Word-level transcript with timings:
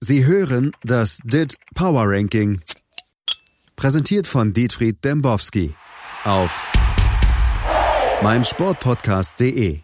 Sie 0.00 0.24
hören 0.24 0.70
das 0.84 1.18
DIT 1.24 1.56
Power 1.74 2.04
Ranking. 2.06 2.60
Präsentiert 3.74 4.28
von 4.28 4.52
Dietfried 4.52 5.04
Dembowski 5.04 5.74
auf 6.22 6.70
meinsportpodcast.de. 8.22 9.80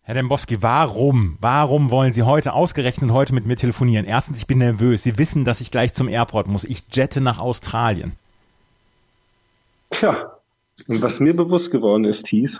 Herr 0.00 0.14
Dembowski, 0.14 0.62
warum, 0.62 1.36
warum 1.42 1.90
wollen 1.90 2.12
Sie 2.12 2.22
heute 2.22 2.54
ausgerechnet 2.54 3.10
heute 3.10 3.34
mit 3.34 3.44
mir 3.44 3.56
telefonieren? 3.56 4.06
Erstens, 4.06 4.38
ich 4.38 4.46
bin 4.46 4.56
nervös. 4.56 5.02
Sie 5.02 5.18
wissen, 5.18 5.44
dass 5.44 5.60
ich 5.60 5.70
gleich 5.70 5.92
zum 5.92 6.08
Airport 6.08 6.48
muss. 6.48 6.64
Ich 6.64 6.84
jette 6.90 7.20
nach 7.20 7.38
Australien. 7.38 8.14
Tja, 9.90 10.32
und 10.88 11.02
was 11.02 11.20
mir 11.20 11.36
bewusst 11.36 11.70
geworden 11.70 12.06
ist, 12.06 12.26
hieß, 12.28 12.58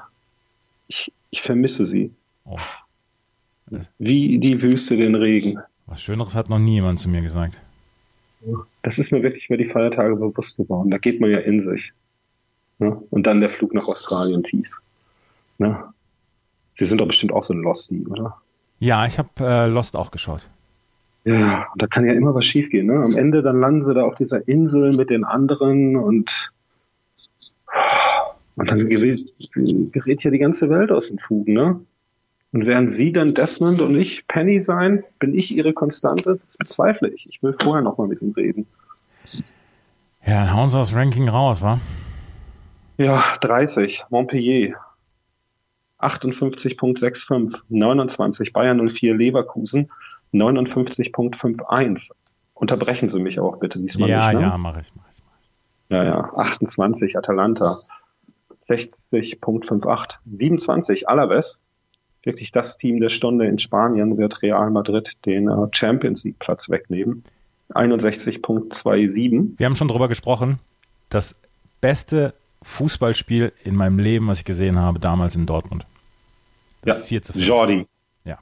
ich, 0.88 1.10
ich 1.30 1.40
vermisse 1.40 1.86
Sie. 1.86 2.12
Oh. 2.44 2.58
Wie 3.98 4.38
die 4.38 4.60
Wüste 4.60 4.98
den 4.98 5.14
Regen. 5.14 5.58
Was 5.86 6.02
Schöneres 6.02 6.34
hat 6.34 6.48
noch 6.48 6.58
nie 6.58 6.74
jemand 6.74 6.98
zu 6.98 7.08
mir 7.08 7.22
gesagt. 7.22 7.56
Das 8.82 8.98
ist 8.98 9.12
mir 9.12 9.22
wirklich 9.22 9.46
über 9.46 9.56
die 9.56 9.64
Feiertage 9.64 10.16
bewusst 10.16 10.56
geworden. 10.56 10.90
Da 10.90 10.98
geht 10.98 11.20
man 11.20 11.30
ja 11.30 11.38
in 11.38 11.60
sich. 11.60 11.92
Ne? 12.78 13.02
Und 13.10 13.26
dann 13.26 13.40
der 13.40 13.48
Flug 13.48 13.74
nach 13.74 13.86
Australien 13.86 14.42
hieß. 14.44 14.80
Ne? 15.58 15.84
Sie 16.76 16.84
sind 16.84 17.00
doch 17.00 17.06
bestimmt 17.06 17.32
auch 17.32 17.44
so 17.44 17.54
ein 17.54 17.62
Losty, 17.62 18.04
oder? 18.08 18.40
Ja, 18.80 19.06
ich 19.06 19.18
habe 19.18 19.28
äh, 19.40 19.66
Lost 19.66 19.96
auch 19.96 20.10
geschaut. 20.10 20.42
Ja, 21.24 21.68
und 21.72 21.80
da 21.80 21.86
kann 21.86 22.06
ja 22.06 22.12
immer 22.12 22.34
was 22.34 22.44
schiefgehen. 22.44 22.86
Ne? 22.86 23.02
Am 23.02 23.16
Ende 23.16 23.42
dann 23.42 23.60
landen 23.60 23.84
sie 23.84 23.94
da 23.94 24.02
auf 24.02 24.14
dieser 24.14 24.46
Insel 24.46 24.94
mit 24.94 25.10
den 25.10 25.24
anderen 25.24 25.96
und 25.96 26.50
und 28.56 28.70
dann 28.70 28.88
gerät, 28.88 29.32
gerät 29.52 30.22
ja 30.22 30.30
die 30.30 30.38
ganze 30.38 30.70
Welt 30.70 30.92
aus 30.92 31.08
den 31.08 31.18
Fugen, 31.18 31.54
ne? 31.54 31.80
Und 32.54 32.66
werden 32.66 32.88
Sie 32.88 33.12
dann 33.12 33.34
Desmond 33.34 33.80
und 33.80 33.98
ich 33.98 34.28
Penny 34.28 34.60
sein? 34.60 35.02
Bin 35.18 35.36
ich 35.36 35.56
Ihre 35.56 35.72
Konstante? 35.72 36.38
Das 36.46 36.56
bezweifle 36.56 37.08
ich. 37.08 37.28
Ich 37.28 37.42
will 37.42 37.52
vorher 37.52 37.82
nochmal 37.82 38.06
mit 38.06 38.22
ihm 38.22 38.30
reden. 38.30 38.68
Ja, 40.24 40.52
hauen 40.52 40.68
Sie 40.68 40.78
das 40.78 40.94
Ranking 40.94 41.28
raus, 41.28 41.62
wa? 41.62 41.80
Ja, 42.96 43.24
30. 43.40 44.04
Montpellier. 44.08 44.76
58.65. 45.98 47.62
29. 47.70 48.52
Bayern 48.52 48.88
04 48.88 49.16
Leverkusen. 49.16 49.90
59.51. 50.32 52.12
Unterbrechen 52.54 53.08
Sie 53.10 53.18
mich 53.18 53.40
auch 53.40 53.56
bitte 53.56 53.80
diesmal 53.80 54.08
ja, 54.08 54.32
nicht. 54.32 54.42
Ja, 54.42 54.50
ja, 54.50 54.58
mache 54.58 54.80
ich, 54.80 54.92
mach 54.94 55.10
ich, 55.10 55.18
mach 55.26 55.40
ich. 55.40 55.50
Ja, 55.88 56.04
ja. 56.04 56.32
28 56.36 57.18
Atalanta. 57.18 57.80
60.58. 58.64 60.18
27 60.24 61.08
Alaves 61.08 61.60
wirklich 62.26 62.52
das 62.52 62.76
Team 62.76 63.00
der 63.00 63.08
Stunde 63.08 63.46
in 63.46 63.58
Spanien 63.58 64.18
wird 64.18 64.42
Real 64.42 64.70
Madrid 64.70 65.12
den 65.26 65.48
äh, 65.48 65.68
Champions 65.72 66.24
League 66.24 66.38
Platz 66.38 66.68
wegnehmen. 66.68 67.24
61.27. 67.74 69.58
Wir 69.58 69.66
haben 69.66 69.76
schon 69.76 69.88
drüber 69.88 70.08
gesprochen. 70.08 70.58
Das 71.08 71.40
beste 71.80 72.34
Fußballspiel 72.62 73.52
in 73.62 73.74
meinem 73.74 73.98
Leben, 73.98 74.28
was 74.28 74.40
ich 74.40 74.44
gesehen 74.44 74.78
habe, 74.78 74.98
damals 74.98 75.34
in 75.34 75.46
Dortmund. 75.46 75.86
Das 76.82 76.98
ja, 76.98 77.04
4 77.04 77.22
zu 77.22 77.32
5. 77.34 77.46
Jordi. 77.46 77.86
Ja. 78.24 78.38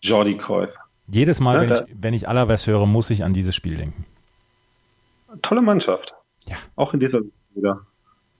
Jordi 0.00 0.36
Cruyff. 0.36 0.76
Jedes 1.08 1.40
Mal, 1.40 1.60
wenn, 1.60 1.72
ich, 1.72 1.96
wenn 2.00 2.14
ich 2.14 2.28
Alaves 2.28 2.66
höre, 2.66 2.86
muss 2.86 3.10
ich 3.10 3.24
an 3.24 3.32
dieses 3.32 3.54
Spiel 3.54 3.76
denken. 3.76 4.06
Tolle 5.42 5.62
Mannschaft. 5.62 6.14
Ja. 6.46 6.56
Auch 6.76 6.94
in 6.94 7.00
dieser 7.00 7.20
wieder. 7.54 7.80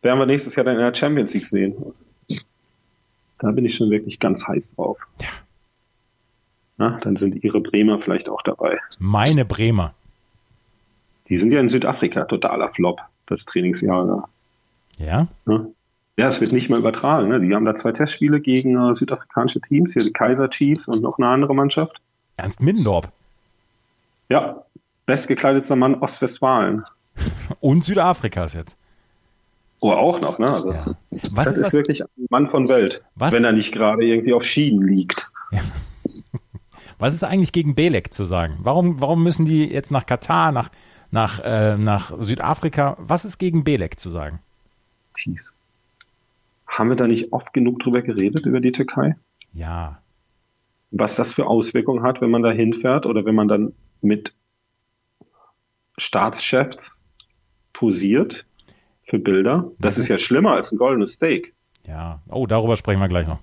Werden 0.03 0.19
wir 0.19 0.27
nächstes 0.27 0.57
Jahr 0.57 0.65
dann 0.65 0.75
in 0.75 0.81
der 0.81 0.95
Champions 0.95 1.33
League 1.35 1.47
sehen. 1.47 1.75
Da 3.43 3.51
bin 3.51 3.65
ich 3.65 3.75
schon 3.75 3.91
wirklich 3.91 4.21
ganz 4.21 4.47
heiß 4.47 4.77
drauf. 4.77 5.01
Ja. 5.21 5.29
Na, 6.77 7.01
dann 7.03 7.17
sind 7.17 7.43
Ihre 7.43 7.61
Bremer 7.61 7.99
vielleicht 7.99 8.29
auch 8.29 8.41
dabei. 8.43 8.79
Meine 9.01 9.45
Bremer. 9.45 9.95
Die 11.29 11.37
sind 11.37 11.53
ja 11.53 11.59
in 11.59 11.69
Südafrika 11.69 12.25
totaler 12.25 12.69
Flop, 12.69 13.01
das 13.27 13.45
Trainingsjahr 13.45 14.07
da. 14.07 15.05
Ja? 15.05 15.27
Ja, 15.47 15.67
ja 16.17 16.29
es 16.29 16.41
wird 16.41 16.53
nicht 16.53 16.71
mehr 16.71 16.79
übertragen. 16.79 17.29
Ne? 17.29 17.41
Die 17.41 17.53
haben 17.53 17.65
da 17.65 17.75
zwei 17.75 17.91
Testspiele 17.91 18.41
gegen 18.41 18.79
äh, 18.79 18.95
südafrikanische 18.95 19.61
Teams, 19.61 19.93
hier 19.93 20.05
die 20.05 20.13
Kaiser 20.13 20.49
Chiefs 20.49 20.87
und 20.87 21.03
noch 21.03 21.19
eine 21.19 21.27
andere 21.27 21.55
Mannschaft. 21.55 22.01
Ernst 22.37 22.63
Middendorp? 22.63 23.11
Ja, 24.29 24.65
bestgekleidetster 25.07 25.75
Mann 25.75 25.97
Ostwestfalen. 25.97 26.85
und 27.61 27.83
Südafrikas 27.83 28.55
jetzt. 28.55 28.77
Oh, 29.85 29.91
auch 29.91 30.21
noch, 30.21 30.39
ne? 30.39 30.47
Also, 30.49 30.73
ja. 30.73 30.85
was 31.33 31.49
das 31.49 31.57
ist, 31.57 31.67
ist 31.67 31.73
wirklich 31.73 32.03
ein 32.03 32.27
Mann 32.31 32.49
von 32.49 32.69
Welt, 32.69 33.03
was? 33.17 33.35
wenn 33.35 33.43
er 33.43 33.51
nicht 33.51 33.73
gerade 33.73 34.05
irgendwie 34.05 34.33
auf 34.33 34.45
Schienen 34.45 34.87
liegt. 34.87 35.29
Ja. 35.51 35.59
Was 37.01 37.15
ist 37.15 37.25
eigentlich 37.25 37.53
gegen 37.53 37.75
Belek 37.75 38.15
zu 38.15 38.25
sagen? 38.25 38.61
Warum, 38.63 39.01
warum 39.01 39.25
müssen 39.25 39.45
die 39.45 39.65
jetzt 39.65 39.91
nach 39.91 40.07
Katar, 40.07 40.53
nach, 40.53 40.71
nach, 41.11 41.41
äh, 41.41 41.77
nach 41.77 42.13
Südafrika? 42.21 42.97
Was 43.01 43.25
ist 43.25 43.39
gegen 43.39 43.65
Belek 43.65 43.99
zu 43.99 44.09
sagen? 44.11 44.39
Tees. 45.17 45.53
Haben 46.69 46.91
wir 46.91 46.97
da 46.97 47.09
nicht 47.09 47.33
oft 47.33 47.53
genug 47.53 47.81
drüber 47.81 48.03
geredet, 48.03 48.47
über 48.47 48.61
die 48.61 48.71
Türkei? 48.71 49.17
Ja. 49.53 50.01
Was 50.93 51.17
das 51.17 51.33
für 51.33 51.49
Auswirkungen 51.49 52.05
hat, 52.05 52.21
wenn 52.21 52.31
man 52.31 52.45
da 52.45 52.53
hinfährt 52.53 53.05
oder 53.05 53.25
wenn 53.25 53.35
man 53.35 53.49
dann 53.49 53.75
mit 54.01 54.33
Staatschefs 55.99 57.01
posiert 57.73 58.47
für 59.13 59.19
Bilder. 59.19 59.71
Das 59.79 59.99
ist 59.99 60.09
ja 60.09 60.17
schlimmer 60.17 60.53
als 60.53 60.73
ein 60.73 60.79
goldenes 60.79 61.13
Steak. 61.13 61.53
Ja, 61.87 62.21
oh, 62.31 62.47
darüber 62.47 62.79
sprechen 62.79 62.99
wir 62.99 63.09
gleich 63.09 63.27
noch. 63.27 63.41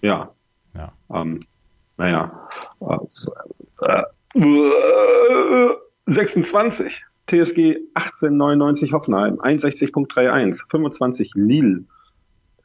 Ja. 0.00 0.30
Ja. 0.74 0.92
Ähm, 1.14 1.44
naja. 1.98 2.48
Äh, 3.82 4.02
äh, 4.34 5.74
26. 6.06 7.04
TSG 7.26 7.76
1899 7.92 8.94
Hoffenheim, 8.94 9.38
61.31, 9.38 10.62
25 10.70 11.32
Lille, 11.34 11.84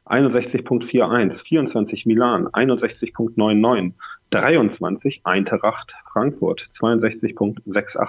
61.41, 0.05 1.43
24 1.43 2.05
Milan, 2.05 2.47
61.99, 2.47 3.91
23 4.29 5.21
Eintracht 5.25 5.95
Frankfurt, 6.09 6.69
62.68. 6.71 8.07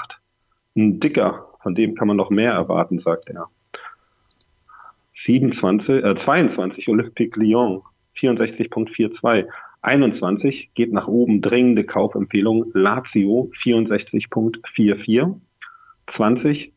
Ein 0.77 1.01
dicker, 1.01 1.49
von 1.59 1.75
dem 1.75 1.97
kann 1.97 2.07
man 2.07 2.17
noch 2.17 2.31
mehr 2.31 2.53
erwarten, 2.53 3.01
sagt 3.01 3.29
er. 3.31 3.49
27, 5.15 6.05
äh, 6.05 6.15
22 6.17 6.89
Olympique 6.89 7.41
Lyon, 7.41 7.83
64.42. 8.17 9.47
21 9.83 10.71
geht 10.75 10.93
nach 10.93 11.09
oben 11.09 11.43
dringende 11.43 11.85
Kaufempfehlung 11.85 12.71
Lazio 12.73 13.51
64.44. 13.55 15.35
20 16.07 16.73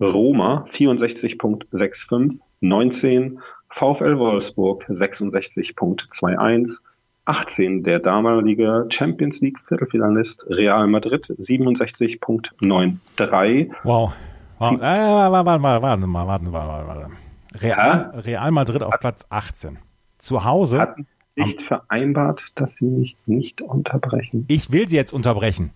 Roma 0.00 0.64
64.65. 0.68 2.40
19 2.60 3.40
VfL 3.70 4.18
Wolfsburg 4.18 4.84
66.21. 4.88 6.78
18 7.26 7.84
der 7.84 7.98
damalige 7.98 8.86
Champions 8.88 9.42
League 9.42 9.58
Viertelfinalist 9.58 10.46
Real 10.48 10.86
Madrid 10.86 11.26
67.93. 11.26 13.70
Wow. 13.84 14.12
wow. 14.58 14.72
Äh, 14.72 14.80
warte, 14.80 15.46
warte, 15.46 15.62
warte, 15.62 15.82
warte, 15.82 16.12
warte, 16.12 16.52
warte, 16.52 16.88
warte. 16.88 17.27
Real, 17.62 18.12
Real 18.14 18.50
Madrid 18.50 18.82
auf 18.82 18.98
Platz 19.00 19.26
18. 19.30 19.78
Zu 20.18 20.44
Hause. 20.44 20.80
Hatten 20.80 21.06
nicht 21.36 21.62
vereinbart, 21.62 22.46
dass 22.56 22.76
sie 22.76 22.86
mich 22.86 23.16
nicht 23.26 23.60
unterbrechen. 23.60 24.44
Ich 24.48 24.72
will 24.72 24.88
sie 24.88 24.96
jetzt 24.96 25.12
unterbrechen. 25.12 25.70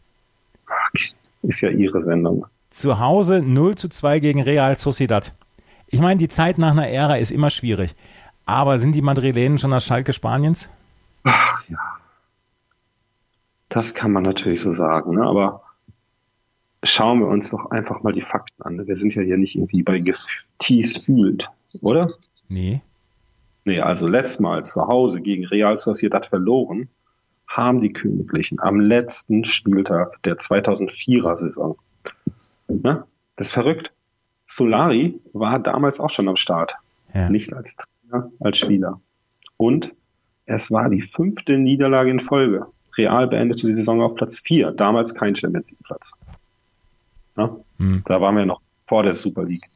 Ist 1.43 1.61
ja 1.61 1.71
ihre 1.71 2.01
Sendung. 2.01 2.47
Zu 2.71 2.99
Hause 2.99 3.43
0 3.43 3.77
zu 3.77 3.89
2 3.89 4.21
gegen 4.21 4.43
Real 4.43 4.77
Sociedad. 4.77 5.35
Ich 5.87 6.01
meine, 6.01 6.19
die 6.19 6.29
Zeit 6.29 6.59
nach 6.59 6.73
einer 6.73 6.89
Ära 6.89 7.17
ist 7.17 7.31
immer 7.31 7.51
schwierig. 7.51 7.95
Aber 8.45 8.79
sind 8.79 8.95
die 8.95 9.03
Madrilenen 9.03 9.59
schon 9.59 9.71
das 9.71 9.85
Schalke 9.85 10.13
Spaniens? 10.13 10.69
Ach 11.25 11.63
ja. 11.69 11.79
Das 13.69 13.95
kann 13.95 14.13
man 14.13 14.23
natürlich 14.25 14.61
so 14.61 14.73
sagen, 14.73 15.15
ne? 15.15 15.23
aber 15.25 15.63
schauen 16.83 17.21
wir 17.21 17.29
uns 17.29 17.51
doch 17.51 17.71
einfach 17.71 18.03
mal 18.03 18.13
die 18.13 18.21
Fakten 18.21 18.63
an. 18.63 18.87
Wir 18.87 18.97
sind 18.97 19.15
ja 19.15 19.23
hier 19.23 19.39
nicht 19.39 19.55
irgendwie 19.55 19.83
bei 19.83 20.03
Tees 20.59 20.97
fühlt 20.99 21.49
oder? 21.81 22.13
Nee. 22.49 22.83
Nee, 23.65 23.81
also 23.81 24.09
letztmals 24.09 24.73
zu 24.73 24.87
Hause 24.87 25.21
gegen 25.21 25.47
Real 25.47 25.77
Sociedad 25.79 26.27
verloren 26.27 26.89
haben 27.47 27.81
die 27.81 27.93
Königlichen 27.93 28.61
am 28.61 28.81
letzten 28.81 29.45
Spieltag 29.45 30.23
der 30.23 30.39
2004er 30.39 31.39
Saison. 31.39 31.77
Ne? 32.69 33.05
Das 33.37 33.49
ist 33.49 33.53
verrückt. 33.53 33.93
Solari 34.47 35.21
war 35.33 35.59
damals 35.59 36.01
auch 36.01 36.11
schon 36.11 36.29
am 36.29 36.37
Start. 36.37 36.75
Ja. 37.15 37.29
Nicht 37.29 37.53
als 37.53 37.77
Trainer, 37.77 38.31
als 38.41 38.59
Spieler. 38.59 39.01
Und 39.59 39.93
es 40.47 40.71
war 40.71 40.89
die 40.89 41.03
fünfte 41.03 41.59
Niederlage 41.59 42.11
in 42.11 42.21
Folge. 42.21 42.67
Real 42.97 43.29
beendete 43.29 43.67
die 43.67 43.75
Saison 43.75 44.01
auf 44.01 44.15
Platz 44.15 44.41
4, 44.41 44.73
damals 44.73 45.15
kein 45.15 45.37
Champions 45.37 45.71
League 45.71 45.83
Platz. 45.85 46.13
Ja? 47.37 47.57
Hm. 47.79 48.03
Da 48.07 48.21
waren 48.21 48.37
wir 48.37 48.47
noch 48.47 48.61
vor 48.87 49.03
der 49.03 49.15
Super 49.15 49.45
League. 49.45 49.67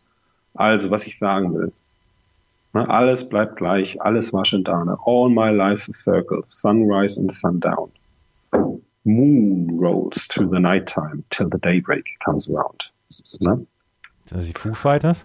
Also, 0.55 0.91
was 0.91 1.07
ich 1.07 1.19
sagen 1.19 1.55
will, 1.55 1.73
Ne, 1.73 1.86
alles 2.85 3.29
bleibt 3.29 3.57
gleich, 3.57 4.01
alles 4.03 4.33
war 4.33 4.45
schon 4.45 4.65
da. 4.65 4.85
Ne? 4.85 4.99
All 5.05 5.29
my 5.29 5.51
life 5.51 5.89
is 5.89 6.03
circles, 6.03 6.61
sunrise 6.61 7.19
and 7.19 7.33
sundown. 7.33 7.91
Moon 9.05 9.79
rolls 9.79 10.27
through 10.29 10.51
the 10.51 10.59
nighttime 10.59 11.23
till 11.31 11.49
the 11.49 11.59
daybreak 11.59 12.05
comes 12.25 12.49
around. 12.49 12.91
Ne? 13.41 13.67
Das 14.27 14.41
ist 14.41 14.49
die 14.49 14.59
Foo 14.59 14.75
Fighters? 14.75 15.25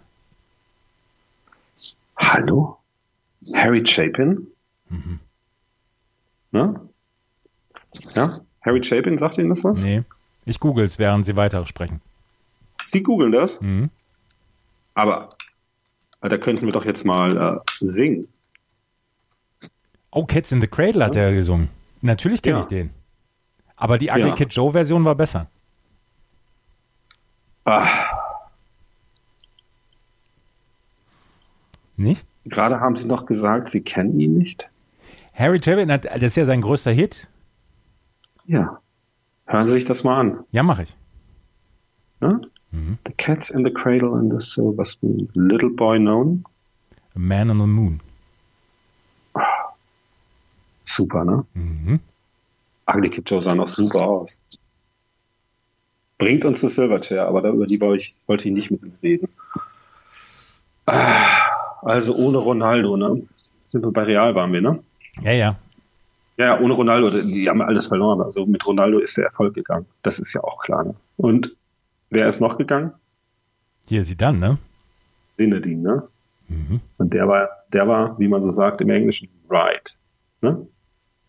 Hallo? 2.17 2.77
Harry 3.53 3.83
Chapin? 3.83 4.47
Mhm. 4.89 5.19
Ne? 6.51 6.79
Ja? 8.13 8.41
Harry 8.61 8.81
Chapin, 8.83 9.17
sagt 9.17 9.39
Ihnen 9.39 9.49
das 9.49 9.63
was? 9.63 9.81
Nee. 9.81 10.03
Ich 10.45 10.59
google 10.59 10.85
es, 10.85 10.99
während 10.99 11.25
Sie 11.25 11.35
weiter 11.35 11.65
sprechen. 11.65 12.01
Sie 12.85 13.01
googeln 13.01 13.31
das? 13.31 13.59
Mhm. 13.61 13.89
Aber 14.93 15.29
da 16.29 16.37
könnten 16.37 16.65
wir 16.65 16.71
doch 16.71 16.85
jetzt 16.85 17.03
mal 17.05 17.55
äh, 17.57 17.59
singen. 17.85 18.27
Oh, 20.11 20.25
Cats 20.25 20.51
in 20.51 20.61
the 20.61 20.67
Cradle 20.67 21.03
hat 21.05 21.15
er 21.15 21.31
gesungen. 21.33 21.69
Natürlich 22.01 22.41
kenne 22.41 22.55
Ja. 22.57 22.59
ich 22.61 22.65
den. 22.67 22.89
Aber 23.75 23.97
die 23.97 24.09
Ugly 24.09 24.29
Ja. 24.29 24.35
Kid 24.35 24.53
Joe 24.53 24.71
Version 24.73 25.05
war 25.05 25.15
besser. 25.15 25.47
Ah, 27.65 27.87
Nicht? 31.97 32.25
gerade 32.45 32.79
haben 32.79 32.95
Sie 32.95 33.05
noch 33.05 33.25
gesagt, 33.27 33.69
Sie 33.69 33.81
kennen 33.81 34.19
ihn 34.19 34.37
nicht. 34.37 34.67
Harry 35.33 35.59
Chapin, 35.63 35.91
hat, 35.91 36.05
das 36.05 36.23
ist 36.23 36.35
ja 36.37 36.45
sein 36.45 36.61
größter 36.61 36.91
Hit. 36.91 37.27
Ja. 38.45 38.79
Hören 39.45 39.67
Sie 39.67 39.73
sich 39.73 39.85
das 39.85 40.03
mal 40.03 40.19
an. 40.19 40.43
Ja, 40.51 40.63
mache 40.63 40.83
ich. 40.83 40.95
Ne? 42.19 42.41
Mhm. 42.71 42.97
The 43.05 43.13
Cats 43.17 43.49
in 43.49 43.63
the 43.63 43.71
Cradle 43.71 44.15
and 44.15 44.31
the 44.31 44.39
Silver 44.45 44.85
Spoon. 44.85 45.29
Little 45.35 45.69
Boy 45.69 45.97
Known. 45.97 46.43
A 47.15 47.19
Man 47.19 47.49
on 47.49 47.57
the 47.59 47.65
Moon. 47.65 47.99
Super, 50.85 51.23
ne? 51.25 51.43
Mhm. 51.53 51.99
Ugly 52.87 53.09
Kid 53.09 53.29
Joe 53.29 53.41
sah 53.41 53.55
noch 53.55 53.67
super 53.67 54.01
aus. 54.01 54.37
Bringt 56.17 56.45
uns 56.45 56.59
zu 56.59 56.67
Silverchair, 56.67 57.27
aber 57.27 57.43
über 57.49 57.65
die 57.65 57.79
wollte 57.81 58.03
ich, 58.03 58.13
wollte 58.27 58.47
ich 58.47 58.53
nicht 58.53 58.71
mit 58.71 58.83
Ihnen 58.83 58.97
reden. 59.01 59.29
Ah, 60.85 61.79
Also 61.83 62.15
ohne 62.15 62.37
Ronaldo, 62.37 62.95
ne? 62.97 63.23
Sind 63.67 63.83
wir 63.85 63.91
bei 63.91 64.03
Real 64.03 64.35
waren 64.35 64.51
wir, 64.53 64.61
ne? 64.61 64.83
Ja, 65.21 65.31
ja. 65.31 65.55
Ja, 66.37 66.45
ja, 66.45 66.59
ohne 66.59 66.73
Ronaldo, 66.73 67.09
die 67.09 67.49
haben 67.49 67.61
alles 67.61 67.87
verloren. 67.87 68.21
Also 68.21 68.45
mit 68.45 68.65
Ronaldo 68.65 68.99
ist 68.99 69.17
der 69.17 69.25
Erfolg 69.25 69.53
gegangen. 69.55 69.85
Das 70.03 70.19
ist 70.19 70.33
ja 70.33 70.43
auch 70.43 70.59
klar. 70.63 70.83
Ne? 70.83 70.95
Und 71.17 71.55
wer 72.11 72.27
ist 72.27 72.39
noch 72.39 72.57
gegangen? 72.57 72.93
Hier 73.87 74.03
sie 74.03 74.15
dann, 74.15 74.39
ne? 74.39 74.59
Sinedin, 75.37 75.81
ne? 75.81 76.07
Mhm. 76.47 76.81
Und 76.97 77.13
der 77.13 77.27
war, 77.27 77.49
der 77.73 77.87
war, 77.87 78.19
wie 78.19 78.27
man 78.27 78.43
so 78.43 78.51
sagt 78.51 78.81
im 78.81 78.89
Englischen, 78.89 79.29
right. 79.49 79.97
Ne? 80.41 80.67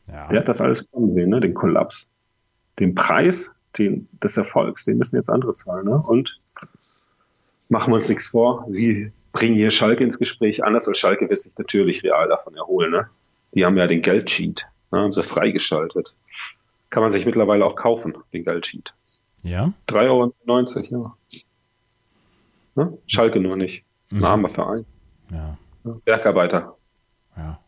Ja. 0.08 0.28
Der 0.28 0.40
hat 0.40 0.48
das 0.48 0.60
alles 0.60 0.90
kommen 0.90 1.14
sehen, 1.14 1.30
ne? 1.30 1.40
Den 1.40 1.54
Kollaps. 1.54 2.08
Den 2.78 2.94
Preis 2.94 3.50
den, 3.78 4.08
des 4.22 4.36
Erfolgs, 4.36 4.84
den 4.84 4.98
müssen 4.98 5.16
jetzt 5.16 5.30
andere 5.30 5.54
zahlen, 5.54 5.86
ne? 5.86 5.96
Und 5.96 6.40
machen 7.68 7.90
wir 7.90 7.96
uns 7.96 8.08
nichts 8.08 8.26
vor. 8.26 8.66
Sie 8.68 9.12
bringen 9.32 9.54
hier 9.54 9.70
Schalke 9.70 10.04
ins 10.04 10.18
Gespräch. 10.18 10.64
Anders 10.64 10.86
als 10.88 10.98
Schalke 10.98 11.30
wird 11.30 11.40
sich 11.40 11.52
natürlich 11.56 12.02
real 12.02 12.28
davon 12.28 12.54
erholen, 12.54 12.90
ne? 12.90 13.08
Die 13.54 13.64
haben 13.64 13.76
ja 13.76 13.86
den 13.86 14.02
Geldsheet, 14.02 14.66
ne? 14.90 15.00
haben 15.00 15.12
sie 15.12 15.22
freigeschaltet. 15.22 16.14
Kann 16.90 17.02
man 17.02 17.12
sich 17.12 17.24
mittlerweile 17.24 17.64
auch 17.64 17.76
kaufen, 17.76 18.14
den 18.32 18.44
Geldsheet. 18.44 18.94
Ja? 19.42 19.72
3,90 19.88 20.92
Euro, 20.92 21.14
ja. 21.28 21.42
Ne? 22.74 22.98
Schalke 23.06 23.40
nur 23.40 23.56
nicht. 23.56 23.84
Ein 24.10 24.18
Mhm. 24.18 24.24
armer 24.24 24.48
Verein. 24.48 24.84
Ja. 25.30 25.56
Bergarbeiter. 26.04 26.76
ja. 27.36 27.58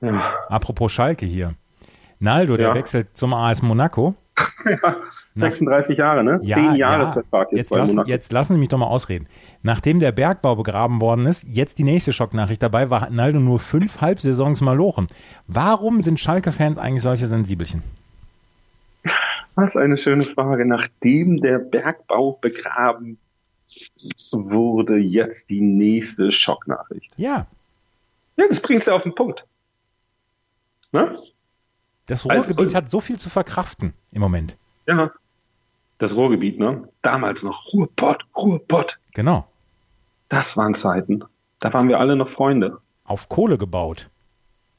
Ja. 0.00 0.32
Apropos 0.48 0.92
Schalke 0.92 1.26
hier. 1.26 1.54
Naldo, 2.20 2.56
der 2.56 2.68
Ja. 2.68 2.74
wechselt 2.74 3.16
zum 3.16 3.34
AS 3.34 3.62
Monaco. 3.62 4.14
ja. 4.64 4.96
36 5.34 5.98
Jahre, 5.98 6.24
ne? 6.24 6.40
Zehn 6.42 6.74
Jahresvertrag 6.74 7.48
jetzt, 7.52 7.56
jetzt, 7.58 7.70
bei 7.70 7.76
lassen, 7.78 8.02
jetzt 8.06 8.32
lassen 8.32 8.54
Sie 8.54 8.58
mich 8.58 8.68
doch 8.70 8.78
mal 8.78 8.86
ausreden. 8.86 9.28
Nachdem 9.62 10.00
der 10.00 10.10
Bergbau 10.10 10.56
begraben 10.56 11.00
worden 11.00 11.26
ist, 11.26 11.44
jetzt 11.48 11.78
die 11.78 11.84
nächste 11.84 12.12
Schocknachricht 12.12 12.60
dabei, 12.62 12.90
war 12.90 13.08
Naldo 13.10 13.38
nur 13.38 13.60
fünf 13.60 14.00
Halbsaisons 14.00 14.60
malochen. 14.62 15.06
Warum 15.46 16.00
sind 16.00 16.18
Schalke-Fans 16.18 16.78
eigentlich 16.78 17.02
solche 17.04 17.28
Sensibelchen? 17.28 17.82
Was 19.60 19.76
eine 19.76 19.98
schöne 19.98 20.22
Frage. 20.22 20.64
Nachdem 20.64 21.40
der 21.40 21.58
Bergbau 21.58 22.38
begraben 22.40 23.18
wurde, 24.30 24.98
jetzt 24.98 25.50
die 25.50 25.60
nächste 25.60 26.30
Schocknachricht. 26.30 27.18
Ja, 27.18 27.48
Ja, 28.36 28.46
das 28.48 28.60
bringt 28.60 28.84
sie 28.84 28.94
auf 28.94 29.02
den 29.02 29.16
Punkt. 29.16 29.44
Ne? 30.92 31.18
das 32.06 32.24
Also, 32.24 32.40
Ruhrgebiet 32.48 32.72
hat 32.72 32.88
so 32.88 33.00
viel 33.00 33.18
zu 33.18 33.30
verkraften 33.30 33.94
im 34.12 34.20
Moment. 34.20 34.56
Ja. 34.86 35.10
Das 35.98 36.14
Ruhrgebiet, 36.14 36.60
ne? 36.60 36.88
Damals 37.02 37.42
noch 37.42 37.72
Ruhrpott, 37.72 38.24
Ruhrpott. 38.36 39.00
Genau. 39.12 39.48
Das 40.28 40.56
waren 40.56 40.76
Zeiten. 40.76 41.24
Da 41.58 41.72
waren 41.72 41.88
wir 41.88 41.98
alle 41.98 42.14
noch 42.14 42.28
Freunde. 42.28 42.78
Auf 43.02 43.28
Kohle 43.28 43.58
gebaut. 43.58 44.08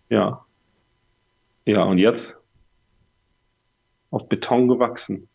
Ja. 0.07 0.45
Ja, 1.65 1.83
und 1.83 1.97
jetzt 1.97 2.38
auf 4.11 4.29
Beton 4.29 4.67
gewachsen. 4.67 5.27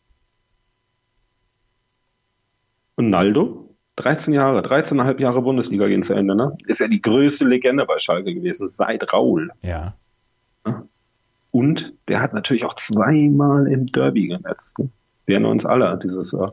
Und 2.97 3.11
Naldo? 3.11 3.75
13 3.97 4.35
Jahre, 4.35 4.61
13,5 4.61 5.21
Jahre 5.21 5.43
Bundesliga 5.43 5.87
gehen 5.87 6.03
zu 6.03 6.15
Ende, 6.15 6.35
ne? 6.35 6.57
Ist 6.67 6.81
ja 6.81 6.89
die 6.89 7.01
größte 7.01 7.45
Legende 7.45 7.87
bei 7.87 7.99
Schalke 7.99 8.35
gewesen, 8.35 8.69
seit 8.69 9.13
Raul. 9.13 9.51
Ja. 9.63 9.95
Und 11.53 11.95
der 12.09 12.21
hat 12.21 12.35
natürlich 12.35 12.65
auch 12.65 12.75
zweimal 12.75 13.69
im 13.69 13.87
Derby 13.87 14.27
genetzt. 14.27 14.81
Ne? 14.81 14.89
Wir 15.27 15.37
erinnern 15.37 15.53
uns 15.53 15.65
alle 15.65 15.97
dieses, 16.03 16.33
äh, 16.33 16.47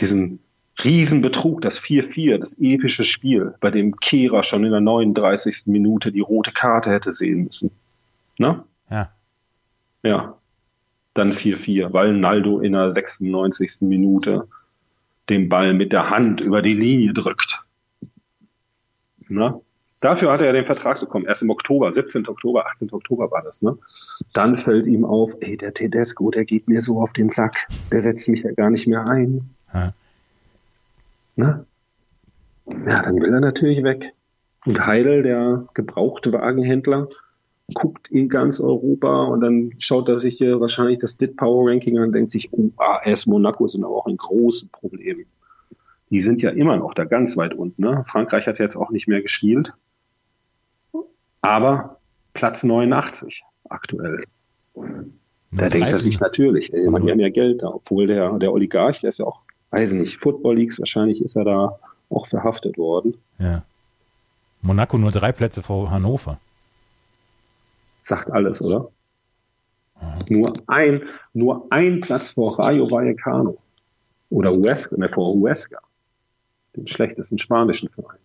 diesen 0.00 0.40
Riesenbetrug, 0.82 1.60
das 1.60 1.78
4-4, 1.80 2.38
das 2.38 2.56
epische 2.58 3.04
Spiel, 3.04 3.54
bei 3.60 3.70
dem 3.70 3.96
Kehra 3.96 4.42
schon 4.42 4.64
in 4.64 4.72
der 4.72 4.80
39. 4.80 5.66
Minute 5.66 6.10
die 6.10 6.20
rote 6.20 6.50
Karte 6.50 6.90
hätte 6.90 7.12
sehen 7.12 7.44
müssen. 7.44 7.70
Ne? 8.40 8.64
Ja. 8.90 9.12
Ja. 10.02 10.36
Dann 11.14 11.32
4-4, 11.32 11.92
weil 11.92 12.12
Naldo 12.12 12.58
in 12.58 12.72
der 12.72 12.90
96. 12.92 13.82
Minute 13.82 14.48
den 15.28 15.48
Ball 15.48 15.72
mit 15.72 15.92
der 15.92 16.10
Hand 16.10 16.40
über 16.40 16.60
die 16.60 16.74
Linie 16.74 17.12
drückt. 17.12 17.64
Na? 19.28 19.60
Dafür 20.00 20.32
hat 20.32 20.42
er 20.42 20.52
den 20.52 20.64
Vertrag 20.64 21.00
bekommen. 21.00 21.24
Erst 21.24 21.42
im 21.42 21.48
Oktober, 21.48 21.90
17. 21.90 22.28
Oktober, 22.28 22.66
18. 22.66 22.92
Oktober 22.92 23.30
war 23.30 23.40
das. 23.40 23.62
Ne? 23.62 23.78
Dann 24.34 24.54
fällt 24.54 24.86
ihm 24.86 25.06
auf, 25.06 25.32
ey, 25.40 25.56
der 25.56 25.72
Tedesco, 25.72 26.30
der 26.30 26.44
geht 26.44 26.68
mir 26.68 26.82
so 26.82 27.00
auf 27.00 27.14
den 27.14 27.30
Sack. 27.30 27.66
Der 27.90 28.02
setzt 28.02 28.28
mich 28.28 28.42
ja 28.42 28.52
gar 28.52 28.68
nicht 28.68 28.86
mehr 28.86 29.06
ein. 29.06 29.48
ja. 29.72 29.94
Ne? 31.36 31.64
Ja, 32.66 33.02
dann 33.02 33.20
will 33.20 33.32
er 33.32 33.40
natürlich 33.40 33.82
weg. 33.82 34.12
Und 34.66 34.86
Heidel, 34.86 35.22
der 35.22 35.66
gebrauchte 35.74 36.32
Wagenhändler, 36.32 37.08
guckt 37.72 38.08
in 38.08 38.28
ganz 38.28 38.60
Europa 38.60 39.24
und 39.24 39.40
dann 39.40 39.72
schaut 39.78 40.08
er 40.08 40.20
sich 40.20 40.36
hier 40.36 40.60
wahrscheinlich 40.60 40.98
das 40.98 41.16
DIT 41.16 41.36
Power 41.36 41.70
Ranking 41.70 41.96
an 41.96 42.04
und 42.04 42.12
denkt 42.12 42.30
sich, 42.30 42.52
oh, 42.52 42.70
AS 42.76 43.26
Monaco 43.26 43.66
sind 43.66 43.84
aber 43.84 43.96
auch 43.96 44.06
ein 44.06 44.18
großes 44.18 44.68
Problem. 44.68 45.24
Die 46.10 46.20
sind 46.20 46.42
ja 46.42 46.50
immer 46.50 46.76
noch 46.76 46.92
da 46.92 47.04
ganz 47.04 47.36
weit 47.36 47.54
unten. 47.54 47.82
Ne? 47.82 48.04
Frankreich 48.06 48.46
hat 48.46 48.58
jetzt 48.58 48.76
auch 48.76 48.90
nicht 48.90 49.08
mehr 49.08 49.22
gespielt. 49.22 49.72
Aber 51.40 51.98
Platz 52.34 52.62
89 52.64 53.42
aktuell. 53.68 54.24
Da 55.50 55.68
denkt 55.68 55.88
er 55.88 55.98
sich 55.98 56.20
natürlich, 56.20 56.72
ey, 56.72 56.88
man, 56.90 57.04
die 57.04 57.10
haben 57.10 57.20
ja 57.20 57.30
Geld 57.30 57.62
da, 57.62 57.68
obwohl 57.68 58.06
der, 58.06 58.38
der 58.38 58.52
Oligarch, 58.52 59.00
der 59.00 59.08
ist 59.08 59.20
ja 59.20 59.26
auch, 59.26 59.42
weiß 59.70 59.92
nicht, 59.92 60.18
Football 60.18 60.56
Leagues, 60.56 60.78
wahrscheinlich 60.78 61.22
ist 61.22 61.36
er 61.36 61.44
da 61.44 61.78
auch 62.10 62.26
verhaftet 62.26 62.76
worden. 62.76 63.16
Ja. 63.38 63.62
Monaco 64.62 64.98
nur 64.98 65.10
drei 65.10 65.32
Plätze 65.32 65.62
vor 65.62 65.90
Hannover. 65.90 66.38
Sagt 68.04 68.30
alles, 68.30 68.60
oder? 68.60 68.90
Nur 70.28 70.62
ein, 70.66 71.04
nur 71.32 71.66
ein 71.70 72.02
Platz 72.02 72.32
vor 72.32 72.58
Rayo 72.58 72.90
Vallecano. 72.90 73.56
Oder 74.28 74.52
Huesca, 74.52 74.96
ne, 74.96 75.08
vor 75.08 75.32
Huesca. 75.34 75.78
Den 76.76 76.86
schlechtesten 76.86 77.38
spanischen 77.38 77.88
Verein. 77.88 78.18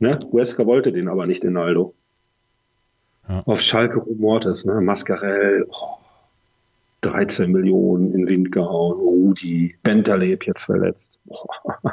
Ne? 0.00 0.18
Huesca 0.32 0.64
wollte 0.64 0.90
den 0.90 1.08
aber 1.08 1.26
nicht, 1.26 1.42
den 1.42 1.56
Aldo. 1.58 1.94
Ja. 3.28 3.42
Auf 3.44 3.60
Schalke 3.60 4.00
Rumortes, 4.00 4.64
ne? 4.64 4.80
Mascarell, 4.80 5.66
oh, 5.68 5.98
13 7.02 7.52
Millionen 7.52 8.14
in 8.14 8.26
Wind 8.26 8.52
gehauen, 8.52 8.98
Rudi, 8.98 9.76
Bentaleb 9.82 10.46
jetzt 10.46 10.64
verletzt. 10.64 11.20
Oh. 11.26 11.44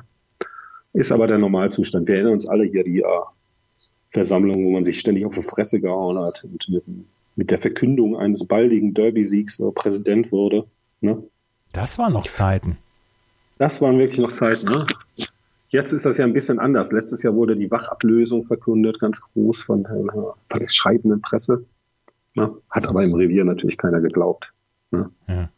Ist 0.93 1.11
aber 1.11 1.27
der 1.27 1.39
Normalzustand. 1.39 2.07
Wir 2.07 2.15
erinnern 2.15 2.33
uns 2.33 2.47
alle 2.47 2.63
hier 2.63 2.85
die 2.85 3.01
äh, 3.01 3.21
Versammlung, 4.15 4.65
wo 4.65 4.71
man 4.71 4.85
sich 4.85 4.99
ständig 4.99 5.25
auf 5.25 5.35
die 5.35 5.41
Fresse 5.41 5.81
gehauen 5.81 6.17
hat 6.17 6.45
und 6.45 6.69
mit, 6.69 6.83
mit 7.35 7.51
der 7.51 7.57
Verkündung 7.57 8.15
eines 8.15 8.45
baldigen 8.45 8.93
Derby-Siegs 8.93 9.59
äh, 9.59 9.71
Präsident 9.71 10.31
wurde. 10.31 10.65
Ne? 11.01 11.21
Das 11.73 11.99
waren 11.99 12.13
noch 12.13 12.27
Zeiten. 12.27 12.77
Das 13.57 13.81
waren 13.81 13.99
wirklich 13.99 14.19
noch 14.19 14.31
Zeiten. 14.31 14.67
Ne? 14.67 14.87
Jetzt 15.69 15.91
ist 15.91 16.05
das 16.05 16.17
ja 16.17 16.23
ein 16.23 16.31
bisschen 16.31 16.59
anders. 16.59 16.93
Letztes 16.93 17.23
Jahr 17.23 17.35
wurde 17.35 17.57
die 17.57 17.69
Wachablösung 17.69 18.43
verkündet, 18.43 19.01
ganz 19.01 19.19
groß 19.19 19.61
von, 19.61 19.83
der 19.83 20.67
schreibenden 20.67 21.21
Presse. 21.21 21.65
Ne? 22.35 22.55
Hat 22.69 22.87
aber 22.87 23.03
im 23.03 23.13
Revier 23.13 23.43
natürlich 23.43 23.77
keiner 23.77 23.99
geglaubt. 23.99 24.53
Ne? 24.91 25.09
Ja. 25.27 25.49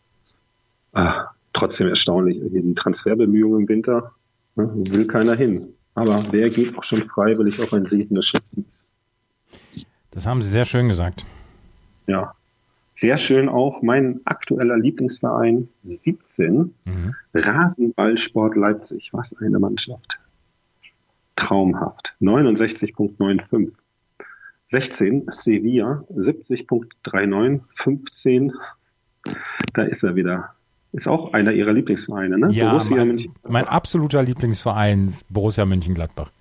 Ah, 0.94 1.28
trotzdem 1.54 1.88
erstaunlich, 1.88 2.40
die 2.42 2.74
Transferbemühungen 2.74 3.62
im 3.62 3.70
Winter, 3.70 4.14
ne? 4.56 4.72
will 4.74 5.06
keiner 5.06 5.36
hin. 5.36 5.76
Aber 5.98 6.32
wer 6.32 6.52
geht 6.52 6.78
auch 6.78 6.84
schon 6.84 7.02
freiwillig 7.02 7.60
auf 7.60 7.74
ein 7.74 7.88
sehendes 7.88 8.28
Schiffdienst? 8.28 8.86
Das 10.12 10.28
haben 10.28 10.44
Sie 10.44 10.50
sehr 10.52 10.66
schön 10.66 10.88
gesagt. 10.88 11.26
Ja. 12.06 12.36
Sehr 12.94 13.18
schön 13.18 13.50
auch 13.50 13.82
mein 13.82 14.22
aktueller 14.26 14.78
Lieblingsverein 14.78 15.70
17, 15.82 16.76
mhm. 16.86 17.16
Rasenballsport 17.34 18.56
Leipzig. 18.56 19.10
Was 19.12 19.36
eine 19.40 19.58
Mannschaft. 19.58 20.20
Traumhaft. 21.36 22.14
69.95. 22.22 23.76
16 24.68 25.26
Sevilla 25.32 26.04
70.39, 26.16 27.62
15 27.66 28.54
da 29.74 29.82
ist 29.82 30.04
er 30.04 30.16
wieder. 30.16 30.54
Ist 30.94 31.08
auch 31.08 31.34
einer 31.34 31.52
ihrer 31.52 31.74
Lieblingsvereine, 31.74 32.38
ne? 32.38 32.50
Ja, 32.52 32.70
Borussia 32.72 33.04
mein, 33.04 33.30
mein 33.48 33.68
absoluter 33.68 34.22
Lieblingsverein 34.24 35.08
ist 35.08 35.26
Borussia 35.32 35.66
Mönchengladbach. 35.66 36.32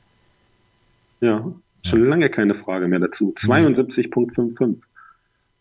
Ja, 1.20 1.52
schon 1.82 2.04
ja. 2.04 2.08
lange 2.08 2.30
keine 2.30 2.54
Frage 2.54 2.88
mehr 2.88 3.00
dazu. 3.00 3.34
72.55. 3.36 4.80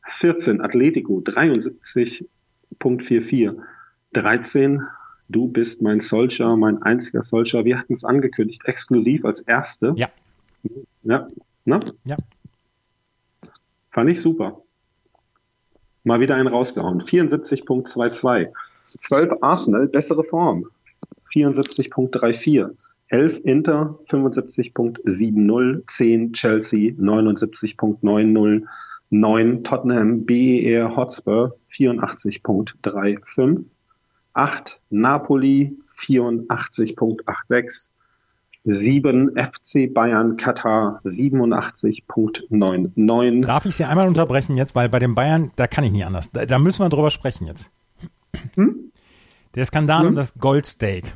14 0.04 0.62
Atletico 0.62 1.20
73.44. 1.20 3.58
13 4.14 4.82
Du 5.28 5.48
bist 5.48 5.82
mein 5.82 6.02
Solcher, 6.02 6.56
mein 6.56 6.84
einziger 6.84 7.24
Solcher. 7.24 7.66
Wir 7.66 7.80
hatten 7.80 7.94
es 7.94 8.06
angekündigt, 8.06 8.62
exklusiv 8.66 9.26
als 9.26 9.40
erste. 9.42 9.96
Ja. 9.98 10.10
Ja. 11.04 11.28
Ne? 11.66 11.94
Ja. 12.06 12.18
Fand 13.88 14.10
ich 14.10 14.22
super. 14.22 14.62
Mal 16.04 16.20
wieder 16.20 16.36
einen 16.36 16.48
rausgehauen. 16.48 17.02
74.22. 17.02 18.54
12 18.98 19.42
Arsenal, 19.42 19.88
bessere 19.88 20.24
Form. 20.24 20.66
74.34. 21.34 22.76
11 23.10 23.42
Inter, 23.44 24.00
75.70. 24.08 25.84
10 25.88 26.34
Chelsea, 26.34 26.92
79.90. 26.92 28.66
9 29.12 29.64
Tottenham, 29.64 30.26
BER 30.26 30.96
Hotspur, 30.96 31.56
84.35. 31.70 33.74
8 34.34 34.82
Napoli, 34.90 35.78
84.86. 35.88 37.90
7 38.68 39.36
FC 39.36 39.94
Bayern 39.94 40.38
Katar 40.38 41.00
87.99. 41.06 43.46
Darf 43.46 43.68
ich 43.68 43.76
Sie 43.76 43.84
einmal 43.84 44.08
unterbrechen 44.08 44.56
jetzt, 44.56 44.74
weil 44.74 44.90
bei 44.90 44.98
den 44.98 45.14
Bayern, 45.14 45.52
da 45.56 45.68
kann 45.68 45.84
ich 45.84 45.92
nicht 45.92 46.04
anders. 46.04 46.32
Da, 46.32 46.48
da 46.48 46.58
müssen 46.58 46.80
wir 46.80 46.90
drüber 46.90 47.12
sprechen 47.12 47.46
jetzt. 47.46 47.70
Hm? 48.56 48.75
Der 49.56 49.66
Skandal 49.66 50.02
hm? 50.02 50.08
um 50.10 50.16
das 50.16 50.34
Goldsteak, 50.36 51.16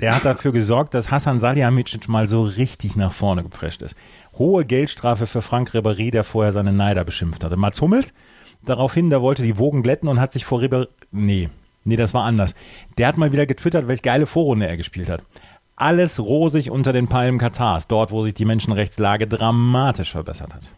der 0.00 0.16
hat 0.16 0.24
dafür 0.24 0.52
gesorgt, 0.52 0.94
dass 0.94 1.10
Hassan 1.10 1.40
Salihamidzic 1.40 2.08
mal 2.08 2.26
so 2.26 2.42
richtig 2.42 2.96
nach 2.96 3.12
vorne 3.12 3.42
geprescht 3.42 3.82
ist. 3.82 3.96
Hohe 4.38 4.64
Geldstrafe 4.64 5.26
für 5.26 5.42
Frank 5.42 5.70
Ribéry, 5.70 6.10
der 6.10 6.24
vorher 6.24 6.52
seine 6.52 6.72
Neider 6.72 7.04
beschimpft 7.04 7.44
hatte. 7.44 7.56
Mats 7.56 7.80
Hummels, 7.80 8.12
daraufhin, 8.62 9.10
der 9.10 9.22
wollte 9.22 9.42
die 9.42 9.58
Wogen 9.58 9.82
glätten 9.82 10.08
und 10.08 10.20
hat 10.20 10.32
sich 10.32 10.44
vor 10.44 10.60
Ribéry, 10.60 10.88
nee, 11.12 11.48
nee, 11.84 11.96
das 11.96 12.14
war 12.14 12.24
anders. 12.24 12.54
Der 12.98 13.06
hat 13.06 13.18
mal 13.18 13.32
wieder 13.32 13.46
getwittert, 13.46 13.86
welche 13.86 14.02
geile 14.02 14.26
Vorrunde 14.26 14.66
er 14.66 14.76
gespielt 14.76 15.08
hat 15.08 15.22
alles 15.76 16.20
rosig 16.20 16.70
unter 16.70 16.92
den 16.92 17.08
Palmen 17.08 17.38
Katars, 17.38 17.88
dort, 17.88 18.10
wo 18.10 18.22
sich 18.22 18.34
die 18.34 18.44
Menschenrechtslage 18.44 19.26
dramatisch 19.26 20.12
verbessert 20.12 20.54
hat. 20.54 20.70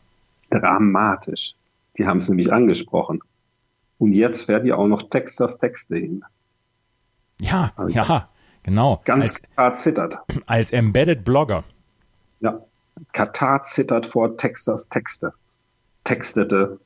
Dramatisch. 0.51 1.55
Die 1.99 2.07
haben 2.07 2.19
es 2.19 2.29
nämlich 2.29 2.53
angesprochen. 2.53 3.21
Und 3.99 4.13
jetzt 4.13 4.49
werden 4.49 4.67
ja 4.67 4.77
auch 4.77 4.89
noch 4.89 5.03
Texas 5.09 5.59
Texte 5.59 5.97
hin. 5.97 6.25
Ja, 7.41 7.73
also 7.77 7.95
ja, 7.95 8.29
genau. 8.63 9.01
Ganz 9.05 9.25
als, 9.25 9.43
Katar 9.43 9.73
zittert. 9.75 10.19
Als 10.47 10.71
Embedded 10.71 11.25
Blogger. 11.25 11.65
Ja, 12.41 12.61
Katar 13.13 13.63
zittert 13.63 14.07
vor 14.07 14.37
Texas 14.37 14.89
Texte. 14.89 15.33
Textete 16.05 16.81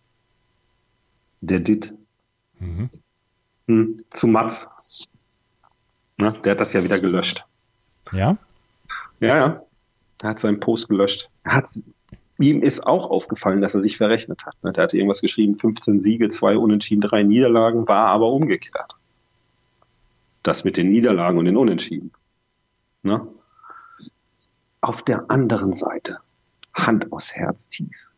der 1.41 1.61
Dit. 1.61 1.95
Mhm. 2.59 2.91
Hm, 3.67 3.97
zu 4.11 4.27
Mats. 4.27 4.69
Na, 6.17 6.33
der 6.33 6.53
hat 6.53 6.61
das 6.61 6.73
ja 6.73 6.83
wieder 6.83 6.99
gelöscht. 6.99 7.45
Ja? 8.13 8.37
Ja, 9.21 9.37
ja. 9.37 9.63
Er 10.23 10.31
hat 10.31 10.41
seinen 10.41 10.61
Post 10.61 10.89
gelöscht. 10.89 11.31
Er 11.45 11.55
hat, 11.55 11.71
ihm 12.39 12.63
ist 12.63 12.87
auch 12.87 13.11
aufgefallen, 13.11 13.63
dass 13.63 13.75
er 13.75 13.81
sich 13.81 13.97
verrechnet 13.97 14.45
hat. 14.45 14.55
Ne? 14.63 14.73
Er 14.75 14.83
hatte 14.83 14.97
irgendwas 14.99 15.23
geschrieben, 15.23 15.55
15 15.55 16.01
Siege, 16.01 16.29
zwei 16.29 16.57
Unentschieden, 16.59 17.01
drei 17.01 17.23
Niederlagen, 17.23 17.89
war 17.89 18.09
aber 18.09 18.31
umgekehrt. 18.31 18.97
Das 20.43 20.65
mit 20.65 20.77
den 20.77 20.89
Niederlagen 20.89 21.39
und 21.39 21.45
den 21.45 21.57
Unentschieden. 21.57 22.13
Ne? 23.03 23.27
Auf 24.81 25.03
der 25.03 25.31
anderen 25.31 25.75
Seite, 25.75 26.19
Hand 26.75 27.13
aus 27.13 27.33
Herz, 27.33 27.69
Thies. 27.69 28.11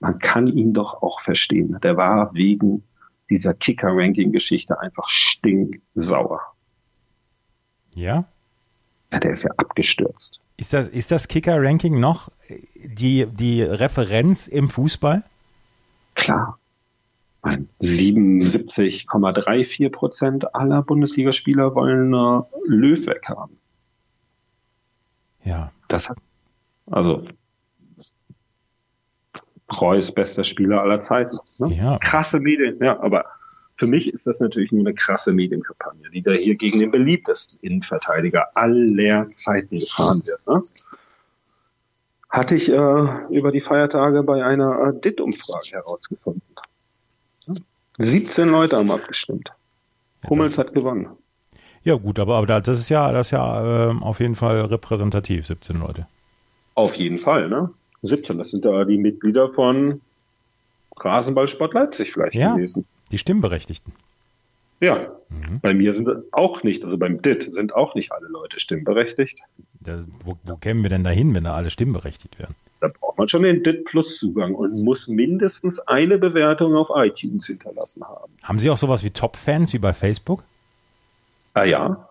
Man 0.00 0.18
kann 0.18 0.46
ihn 0.46 0.74
doch 0.74 1.02
auch 1.02 1.20
verstehen. 1.20 1.78
Der 1.82 1.96
war 1.96 2.34
wegen 2.34 2.84
dieser 3.30 3.54
Kicker-Ranking-Geschichte 3.54 4.78
einfach 4.78 5.08
stinksauer. 5.08 6.40
Ja? 7.94 8.28
Ja, 9.12 9.20
der 9.20 9.30
ist 9.30 9.44
ja 9.44 9.50
abgestürzt. 9.56 10.40
Ist 10.58 10.72
das, 10.72 10.88
ist 10.88 11.10
das 11.10 11.28
Kicker-Ranking 11.28 11.98
noch 11.98 12.30
die, 12.74 13.26
die 13.26 13.62
Referenz 13.62 14.48
im 14.48 14.68
Fußball? 14.68 15.24
Klar. 16.14 16.58
77,34 17.46 19.90
Prozent 19.90 20.54
aller 20.54 20.82
Bundesligaspieler 20.82 21.74
wollen 21.74 22.12
äh, 22.12 22.42
Löw 22.64 23.06
weghaben. 23.06 23.56
Ja. 25.44 25.72
Das 25.88 26.10
hat, 26.10 26.18
also, 26.90 27.24
Reus 29.80 30.12
bester 30.12 30.44
Spieler 30.44 30.82
aller 30.82 31.00
Zeiten. 31.00 31.38
Ne? 31.58 31.74
Ja. 31.74 31.98
Krasse 31.98 32.40
Medien, 32.40 32.78
ja, 32.80 33.00
aber 33.00 33.24
für 33.76 33.86
mich 33.86 34.12
ist 34.12 34.26
das 34.26 34.40
natürlich 34.40 34.72
nur 34.72 34.80
eine 34.80 34.94
krasse 34.94 35.32
Medienkampagne, 35.32 36.10
die 36.10 36.22
da 36.22 36.32
hier 36.32 36.56
gegen 36.56 36.78
den 36.78 36.90
beliebtesten 36.90 37.58
Innenverteidiger 37.60 38.56
aller 38.56 39.30
Zeiten 39.32 39.78
gefahren 39.78 40.22
wird. 40.24 40.46
Ne? 40.46 40.62
Hatte 42.30 42.54
ich 42.54 42.70
äh, 42.70 43.06
über 43.30 43.52
die 43.52 43.60
Feiertage 43.60 44.22
bei 44.22 44.44
einer 44.44 44.88
äh, 44.88 45.00
DIT-Umfrage 45.00 45.72
herausgefunden. 45.72 46.42
17 47.98 48.48
Leute 48.48 48.76
haben 48.76 48.90
abgestimmt. 48.90 49.50
Hummels 50.28 50.58
hat 50.58 50.74
gewonnen. 50.74 51.08
Ja 51.84 51.94
gut, 51.94 52.18
aber, 52.18 52.36
aber 52.36 52.60
das 52.60 52.80
ist 52.80 52.88
ja, 52.88 53.12
das 53.12 53.28
ist 53.28 53.30
ja 53.30 53.90
äh, 53.90 53.94
auf 54.00 54.20
jeden 54.20 54.34
Fall 54.34 54.60
repräsentativ, 54.62 55.46
17 55.46 55.78
Leute. 55.78 56.06
Auf 56.74 56.96
jeden 56.96 57.18
Fall, 57.18 57.48
ne? 57.48 57.70
17, 58.02 58.38
das 58.38 58.50
sind 58.50 58.64
da 58.64 58.84
die 58.84 58.98
Mitglieder 58.98 59.48
von 59.48 60.00
Rasenballsport 60.96 61.74
Leipzig 61.74 62.12
vielleicht 62.12 62.34
ja. 62.34 62.54
gewesen. 62.54 62.86
Die 63.12 63.18
Stimmberechtigten. 63.18 63.92
Ja, 64.80 65.12
mhm. 65.30 65.60
bei 65.60 65.72
mir 65.72 65.92
sind 65.92 66.08
auch 66.32 66.62
nicht, 66.62 66.84
also 66.84 66.98
beim 66.98 67.22
DIT 67.22 67.50
sind 67.50 67.74
auch 67.74 67.94
nicht 67.94 68.12
alle 68.12 68.28
Leute 68.28 68.60
stimmberechtigt. 68.60 69.40
Da, 69.80 70.04
wo, 70.24 70.36
wo 70.44 70.56
kämen 70.56 70.82
wir 70.82 70.90
denn 70.90 71.04
da 71.04 71.10
hin, 71.10 71.34
wenn 71.34 71.44
da 71.44 71.54
alle 71.54 71.70
stimmberechtigt 71.70 72.38
wären? 72.38 72.54
Braucht 73.16 73.18
man 73.18 73.28
schon 73.28 73.42
den 73.44 73.62
DIT 73.62 73.86
Plus 73.86 74.18
Zugang 74.18 74.54
und 74.54 74.82
muss 74.82 75.08
mindestens 75.08 75.80
eine 75.80 76.18
Bewertung 76.18 76.74
auf 76.74 76.90
iTunes 76.94 77.46
hinterlassen 77.46 78.04
haben. 78.04 78.30
Haben 78.42 78.58
Sie 78.58 78.68
auch 78.68 78.76
sowas 78.76 79.02
wie 79.04 79.10
Top-Fans 79.10 79.72
wie 79.72 79.78
bei 79.78 79.94
Facebook? 79.94 80.44
Ah 81.54 81.64
ja. 81.64 82.10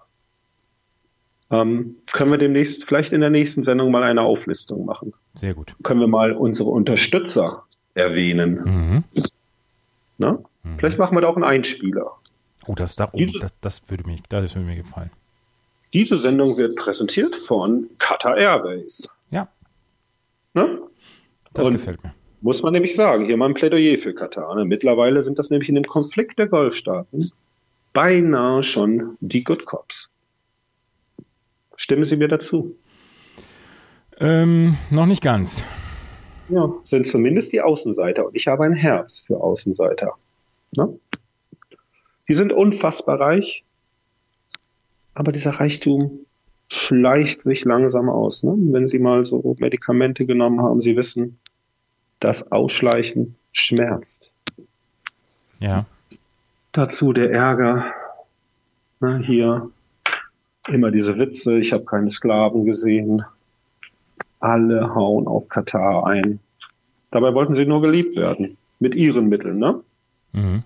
Ähm, 1.52 1.98
können 2.12 2.32
wir 2.32 2.40
demnächst, 2.40 2.86
vielleicht 2.86 3.14
in 3.14 3.22
der 3.22 3.30
nächsten 3.30 3.62
Sendung 3.62 3.92
mal 3.92 4.02
eine 4.02 4.24
Auflistung 4.24 4.86
machen. 4.86 5.14
Sehr 5.36 5.54
gut. 5.54 5.76
Können 5.84 6.00
wir 6.00 6.08
mal 6.08 6.32
unsere 6.32 6.70
Unterstützer 6.70 7.66
erwähnen. 7.94 8.64
Mhm. 8.66 9.04
Na? 10.18 10.40
Mhm. 10.64 10.76
Vielleicht 10.76 10.98
machen 10.98 11.16
wir 11.16 11.22
da 11.22 11.28
auch 11.28 11.36
einen 11.36 11.46
Einspieler. 11.46 12.14
Oh, 12.66 12.74
das, 12.74 12.96
da, 12.96 13.10
oh, 13.14 13.20
das, 13.40 13.54
das, 13.62 13.84
würde 13.90 14.08
mich, 14.08 14.24
das 14.28 14.56
würde 14.56 14.68
mir 14.68 14.76
gefallen. 14.76 15.12
Diese 15.94 16.18
Sendung 16.18 16.58
wird 16.58 16.76
präsentiert 16.76 17.36
von 17.36 17.92
Qatar 18.00 18.38
Airways. 18.38 19.08
Ja. 19.30 19.50
Ne? 20.56 20.80
Das 21.56 21.68
Und 21.68 21.74
gefällt 21.74 22.04
mir. 22.04 22.14
Muss 22.42 22.62
man 22.62 22.74
nämlich 22.74 22.96
sagen, 22.96 23.26
hier 23.26 23.38
mal 23.38 23.48
ein 23.48 23.56
Plädoyer 23.56 23.98
für 23.98 24.14
Katar. 24.14 24.54
Ne? 24.56 24.66
Mittlerweile 24.66 25.24
sind 25.24 25.40
das 25.40 25.50
nämlich 25.50 25.70
in 25.70 25.76
dem 25.76 25.86
Konflikt 25.86 26.38
der 26.38 26.48
Golfstaaten 26.48 27.32
beinahe 27.96 28.62
schon 28.62 29.18
die 29.22 29.44
Good 29.44 29.66
Cops. 29.66 30.10
Stimmen 31.78 32.04
Sie 32.04 32.18
mir 32.18 32.28
dazu? 32.28 32.76
Ähm, 34.20 34.78
noch 34.92 35.06
nicht 35.06 35.24
ganz. 35.24 35.64
Ja, 36.50 36.72
sind 36.84 37.08
zumindest 37.08 37.54
die 37.54 37.62
Außenseiter. 37.62 38.28
Und 38.28 38.36
ich 38.36 38.48
habe 38.48 38.66
ein 38.66 38.74
Herz 38.74 39.22
für 39.22 39.38
Außenseiter. 39.42 40.14
Ne? 40.76 41.00
Die 42.28 42.36
sind 42.36 42.52
unfassbar 42.52 43.20
reich, 43.20 43.64
aber 45.14 45.32
dieser 45.32 45.52
Reichtum 45.52 46.26
schleicht 46.70 47.42
sich 47.42 47.64
langsam 47.64 48.10
aus. 48.10 48.44
Ne? 48.44 48.56
Wenn 48.58 48.88
Sie 48.88 49.00
mal 49.00 49.24
so 49.24 49.56
Medikamente 49.60 50.26
genommen 50.26 50.62
haben, 50.62 50.82
Sie 50.82 50.98
wissen, 50.98 51.40
das 52.20 52.52
Ausschleichen 52.52 53.36
schmerzt. 53.52 54.32
Ja. 55.60 55.86
Dazu 56.72 57.14
der 57.14 57.32
Ärger. 57.32 57.94
Na, 59.00 59.18
hier 59.18 59.70
immer 60.68 60.92
diese 60.92 61.18
Witze, 61.20 61.58
ich 61.58 61.74
habe 61.74 61.86
keine 61.86 62.10
Sklaven 62.10 62.66
gesehen. 62.66 63.24
Alle 64.40 64.94
hauen 64.94 65.28
auf 65.28 65.48
Katar 65.48 66.06
ein. 66.08 66.40
Dabei 67.12 67.34
wollten 67.34 67.54
sie 67.54 67.66
nur 67.66 67.82
geliebt 67.82 68.18
werden. 68.18 68.58
Mit 68.80 68.94
ihren 68.96 69.28
Mitteln, 69.28 69.58
ne? 69.58 69.82
Mhm. 70.34 70.60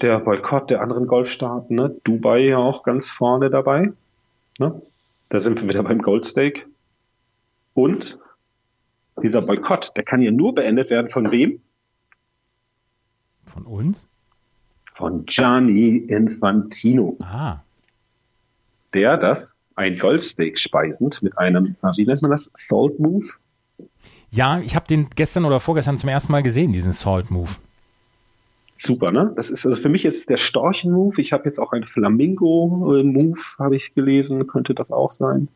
Der 0.00 0.20
Boykott 0.20 0.70
der 0.70 0.80
anderen 0.80 1.06
Golfstaaten, 1.06 1.76
ne? 1.76 1.94
Dubai 2.04 2.40
ja 2.46 2.56
auch 2.56 2.82
ganz 2.82 3.10
vorne 3.10 3.50
dabei. 3.50 3.92
Ne? 4.58 4.80
Da 5.28 5.40
sind 5.40 5.60
wir 5.60 5.68
wieder 5.68 5.82
beim 5.82 6.00
Goldstake. 6.00 6.62
Und 7.74 8.18
dieser 9.20 9.42
Boykott, 9.42 9.92
der 9.96 10.04
kann 10.04 10.22
ja 10.22 10.30
nur 10.30 10.54
beendet 10.54 10.90
werden 10.90 11.10
von 11.10 11.30
wem? 11.30 11.60
Von 13.46 13.64
uns? 13.64 14.06
Von 14.92 15.24
Gianni 15.26 15.96
Infantino. 15.96 17.16
Ah. 17.20 17.60
Der 18.92 19.16
das 19.16 19.52
ein 19.76 19.98
Goldsteak 19.98 20.58
speisend 20.58 21.22
mit 21.22 21.38
einem, 21.38 21.76
wie 21.96 22.04
nennt 22.04 22.22
man 22.22 22.30
das, 22.30 22.50
Salt 22.54 22.98
Move? 22.98 23.26
Ja, 24.30 24.60
ich 24.60 24.76
habe 24.76 24.86
den 24.86 25.08
gestern 25.16 25.44
oder 25.44 25.58
vorgestern 25.58 25.96
zum 25.96 26.10
ersten 26.10 26.32
Mal 26.32 26.42
gesehen, 26.42 26.72
diesen 26.72 26.92
Salt 26.92 27.30
Move. 27.30 27.50
Super, 28.76 29.10
ne? 29.10 29.32
Das 29.36 29.50
ist 29.50 29.66
also 29.66 29.80
für 29.80 29.88
mich 29.88 30.04
ist 30.04 30.16
es 30.16 30.26
der 30.26 30.38
Storchen-Move. 30.38 31.20
Ich 31.20 31.32
habe 31.32 31.44
jetzt 31.44 31.58
auch 31.58 31.72
einen 31.72 31.84
Flamingo-Move, 31.84 33.38
habe 33.58 33.76
ich 33.76 33.94
gelesen, 33.94 34.46
könnte 34.46 34.74
das 34.74 34.90
auch 34.90 35.10
sein. 35.10 35.48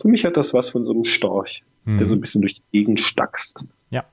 Für 0.00 0.08
mich 0.08 0.24
hat 0.24 0.36
das 0.36 0.54
was 0.54 0.70
von 0.70 0.84
so 0.86 0.92
einem 0.92 1.04
Storch, 1.04 1.62
mhm. 1.84 1.98
der 1.98 2.08
so 2.08 2.14
ein 2.14 2.20
bisschen 2.20 2.40
durch 2.40 2.54
die 2.54 2.62
Gegend 2.72 3.00
stackst. 3.00 3.64
Ja. 3.90 4.04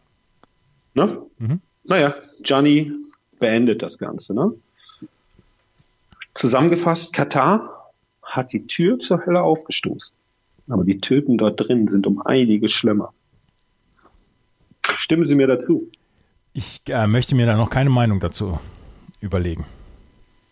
Ne? 0.94 1.22
Mhm. 1.38 1.62
Naja, 1.84 2.16
Gianni 2.42 2.92
beendet 3.40 3.82
das 3.82 3.98
Ganze, 3.98 4.34
ne? 4.34 4.54
Zusammengefasst, 6.34 7.12
Katar 7.14 7.92
hat 8.24 8.54
die 8.54 8.66
Tür 8.66 8.98
zur 8.98 9.26
Hölle 9.26 9.42
aufgestoßen. 9.42 10.16
Aber 10.70 10.86
die 10.86 11.00
Töten 11.00 11.38
dort 11.38 11.60
drin 11.60 11.88
sind 11.88 12.08
um 12.08 12.22
einige 12.22 12.70
schlimmer. 12.70 13.14
Stimmen 14.96 15.26
Sie 15.26 15.36
mir 15.36 15.48
dazu? 15.48 15.92
Ich 16.54 16.82
äh, 16.88 17.08
möchte 17.08 17.36
mir 17.36 17.46
da 17.46 17.58
noch 17.58 17.70
keine 17.70 17.90
Meinung 17.90 18.20
dazu 18.20 18.60
überlegen. 19.20 19.66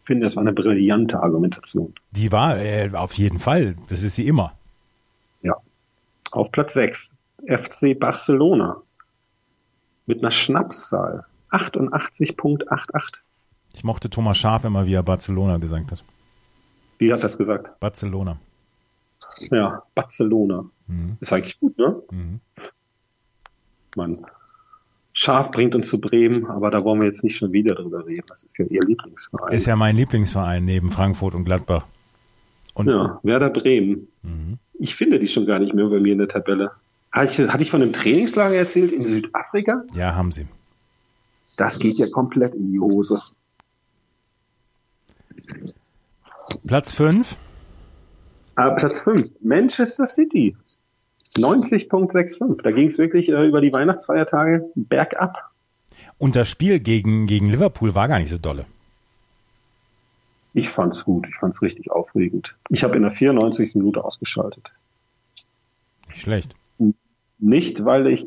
Ich 0.02 0.08
finde, 0.08 0.26
das 0.26 0.36
war 0.36 0.42
eine 0.42 0.54
brillante 0.54 1.22
Argumentation. 1.22 1.94
Die 2.12 2.32
war 2.32 2.60
äh, 2.60 2.90
auf 2.94 3.14
jeden 3.14 3.40
Fall. 3.40 3.76
Das 3.88 4.04
ist 4.04 4.16
sie 4.16 4.28
immer. 4.28 4.59
Auf 6.32 6.52
Platz 6.52 6.74
6 6.74 7.16
FC 7.46 7.98
Barcelona 8.00 8.82
mit 10.06 10.20
einer 10.20 10.32
Schnapszahl 10.32 11.26
88.88. 11.52 13.20
Ich 13.74 13.84
mochte 13.84 14.10
Thomas 14.10 14.38
Schaf 14.38 14.64
immer, 14.66 14.86
wie 14.86 14.94
er 14.94 15.04
Barcelona 15.04 15.58
gesagt 15.58 15.92
hat. 15.92 16.04
Wie 16.98 17.14
hat 17.14 17.24
das 17.24 17.38
gesagt? 17.38 17.80
Barcelona. 17.80 18.40
Ja, 19.52 19.84
Barcelona. 19.96 20.66
Mhm. 20.88 21.18
Ist 21.20 21.32
eigentlich 21.32 21.60
gut, 21.60 21.78
ne? 21.78 22.02
Mhm. 22.12 22.40
Mann. 23.96 24.26
Schaf 25.14 25.52
bringt 25.52 25.76
uns 25.76 25.90
zu 25.90 26.00
Bremen, 26.00 26.46
aber 26.46 26.72
da 26.72 26.84
wollen 26.84 27.02
wir 27.02 27.08
jetzt 27.08 27.24
nicht 27.24 27.38
schon 27.38 27.52
wieder 27.52 27.76
drüber 27.76 28.06
reden. 28.06 28.26
Das 28.28 28.44
ist 28.44 28.58
ja 28.58 28.66
Ihr 28.66 28.82
Lieblingsverein. 28.82 29.54
Ist 29.54 29.66
ja 29.66 29.76
mein 29.76 29.96
Lieblingsverein 29.96 30.64
neben 30.64 30.90
Frankfurt 30.90 31.36
und 31.36 31.46
Gladbach. 31.46 31.86
Und 32.74 32.88
ja, 32.88 33.20
Werder 33.24 33.50
Bremen. 33.50 34.08
Mhm. 34.22 34.60
Ich 34.80 34.96
finde 34.96 35.20
die 35.20 35.28
schon 35.28 35.46
gar 35.46 35.60
nicht 35.60 35.74
mehr 35.74 35.86
bei 35.86 36.00
mir 36.00 36.14
in 36.14 36.20
der 36.20 36.30
Tabelle. 36.30 36.72
Hatte 37.12 37.44
ich, 37.44 37.50
hatte 37.50 37.64
ich 37.64 37.70
von 37.70 37.82
einem 37.82 37.94
Trainingslager 37.94 38.56
erzählt 38.56 38.92
in 38.92 39.08
Südafrika? 39.08 39.84
Ja, 39.94 40.16
haben 40.16 40.32
Sie. 40.32 40.48
Das 41.58 41.80
geht 41.80 41.98
ja 41.98 42.10
komplett 42.10 42.56
in 42.56 42.72
die 42.72 42.80
Hose. 42.80 43.22
Platz 46.66 46.94
5? 46.94 47.36
Ah, 48.56 48.72
Platz 48.72 49.02
5. 49.02 49.32
Manchester 49.42 50.06
City. 50.06 50.56
90.65. 51.36 52.62
Da 52.64 52.72
ging 52.72 52.88
es 52.88 52.98
wirklich 52.98 53.30
äh, 53.30 53.46
über 53.46 53.62
die 53.62 53.74
Weihnachtsfeiertage 53.74 54.70
bergab. 54.76 55.52
Und 56.18 56.36
das 56.36 56.50
Spiel 56.50 56.80
gegen, 56.80 57.28
gegen 57.28 57.48
Liverpool 57.48 57.96
war 57.96 58.08
gar 58.08 58.20
nicht 58.20 58.30
so 58.30 58.38
dolle. 58.38 58.66
Ich 60.54 60.70
fand's 60.70 61.06
gut. 61.06 61.28
Ich 61.30 61.36
fand's 61.36 61.62
richtig 61.62 61.92
aufregend. 61.92 62.56
Ich 62.70 62.84
habe 62.84 62.96
in 62.96 63.04
der 63.04 63.12
94. 63.12 63.76
Minute 63.76 64.04
ausgeschaltet. 64.04 64.74
Schlecht. 66.10 66.56
Nicht, 67.38 67.86
weil 67.86 68.08
ich 68.08 68.26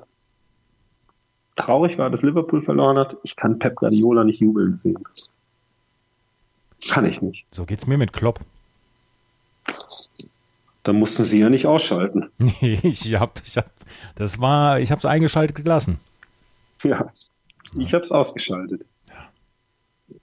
traurig 1.57 1.99
war, 1.99 2.11
dass 2.11 2.23
Liverpool 2.23 2.61
verloren 2.61 2.99
hat. 2.99 3.17
Ich 3.23 3.37
kann 3.37 3.59
Pep 3.59 3.77
Guardiola 3.77 4.25
nicht 4.25 4.41
jubeln 4.41 4.77
sehen. 4.77 5.05
Kann 6.89 7.05
ich 7.05 7.21
nicht. 7.23 7.47
So 7.51 7.65
geht's 7.65 7.87
mir 7.87 7.99
mit 7.99 8.13
Klopp. 8.13 8.41
Dann 10.85 10.97
mussten 10.97 11.25
Sie 11.25 11.39
ja 11.39 11.49
nicht 11.49 11.67
ausschalten. 11.67 12.31
Nee, 12.39 12.81
ich 12.83 13.15
hab, 13.15 13.41
ich 13.45 13.57
hab, 13.57 13.71
das 14.17 14.41
war, 14.41 14.81
ich 14.81 14.91
habe 14.91 14.99
es 14.99 15.05
eingeschaltet 15.05 15.57
gelassen. 15.57 16.01
Ja, 16.83 17.13
ich 17.79 17.95
habe 17.95 18.05
es 18.05 18.11
ausgeschaltet. 18.11 18.85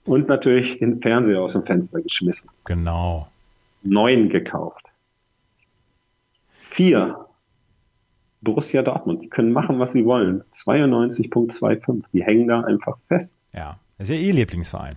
Und 0.04 0.28
natürlich 0.28 0.78
den 0.78 1.00
Fernseher 1.00 1.40
aus 1.40 1.52
dem 1.52 1.64
Fenster 1.64 2.00
geschmissen. 2.00 2.50
Genau. 2.64 3.28
Neun 3.82 4.28
gekauft. 4.28 4.86
Vier. 6.60 7.26
Borussia 8.40 8.82
Dortmund. 8.82 9.22
Die 9.22 9.28
können 9.28 9.52
machen, 9.52 9.78
was 9.78 9.92
sie 9.92 10.04
wollen. 10.04 10.42
92.25. 10.52 12.06
Die 12.12 12.24
hängen 12.24 12.48
da 12.48 12.62
einfach 12.62 12.96
fest. 12.96 13.36
Ja, 13.52 13.78
das 13.98 14.08
ist 14.08 14.14
ja 14.14 14.20
eh 14.20 14.30
Lieblingsverein. 14.30 14.96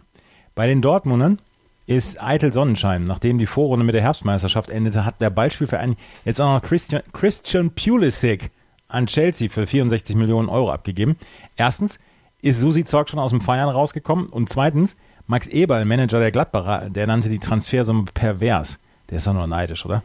Bei 0.55 0.67
den 0.67 0.81
Dortmundern 0.81 1.39
ist 1.85 2.21
eitel 2.23 2.51
Sonnenschein. 2.51 3.03
Nachdem 3.03 3.37
die 3.37 3.45
Vorrunde 3.45 3.85
mit 3.85 3.95
der 3.95 4.01
Herbstmeisterschaft 4.01 4.69
endete, 4.69 5.05
hat 5.05 5.19
der 5.19 5.29
Ballspielverein 5.29 5.97
jetzt 6.23 6.39
auch 6.39 6.53
noch 6.53 6.61
Christian, 6.61 7.01
Christian 7.11 7.71
Pulisic 7.71 8.51
an 8.87 9.07
Chelsea 9.07 9.49
für 9.49 9.67
64 9.67 10.15
Millionen 10.15 10.49
Euro 10.49 10.71
abgegeben. 10.71 11.17
Erstens 11.57 11.99
ist 12.43 12.59
Susi 12.59 12.83
Zorg 12.83 13.09
schon 13.09 13.19
aus 13.19 13.31
dem 13.31 13.41
Feiern 13.41 13.69
rausgekommen 13.69 14.27
und 14.27 14.49
zweitens 14.49 14.97
Max 15.27 15.47
Eberl, 15.47 15.85
Manager 15.85 16.19
der 16.19 16.31
Gladbacher, 16.31 16.89
der 16.89 17.07
nannte 17.07 17.29
die 17.29 17.39
Transfersumme 17.39 18.05
pervers. 18.13 18.79
Der 19.09 19.17
ist 19.17 19.27
doch 19.27 19.33
nur 19.33 19.47
neidisch, 19.47 19.85
oder? 19.85 20.03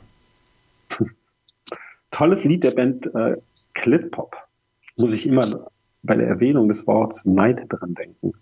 Tolles 2.12 2.44
Lied 2.44 2.62
der 2.62 2.70
Band 2.70 3.06
äh, 3.12 3.36
Clip-Pop. 3.74 4.36
Muss 4.96 5.12
ich 5.12 5.26
immer 5.26 5.68
bei 6.02 6.14
der 6.16 6.28
Erwähnung 6.28 6.68
des 6.68 6.86
Wortes 6.86 7.24
Neid 7.24 7.64
dran 7.68 7.94
denken. 7.94 8.32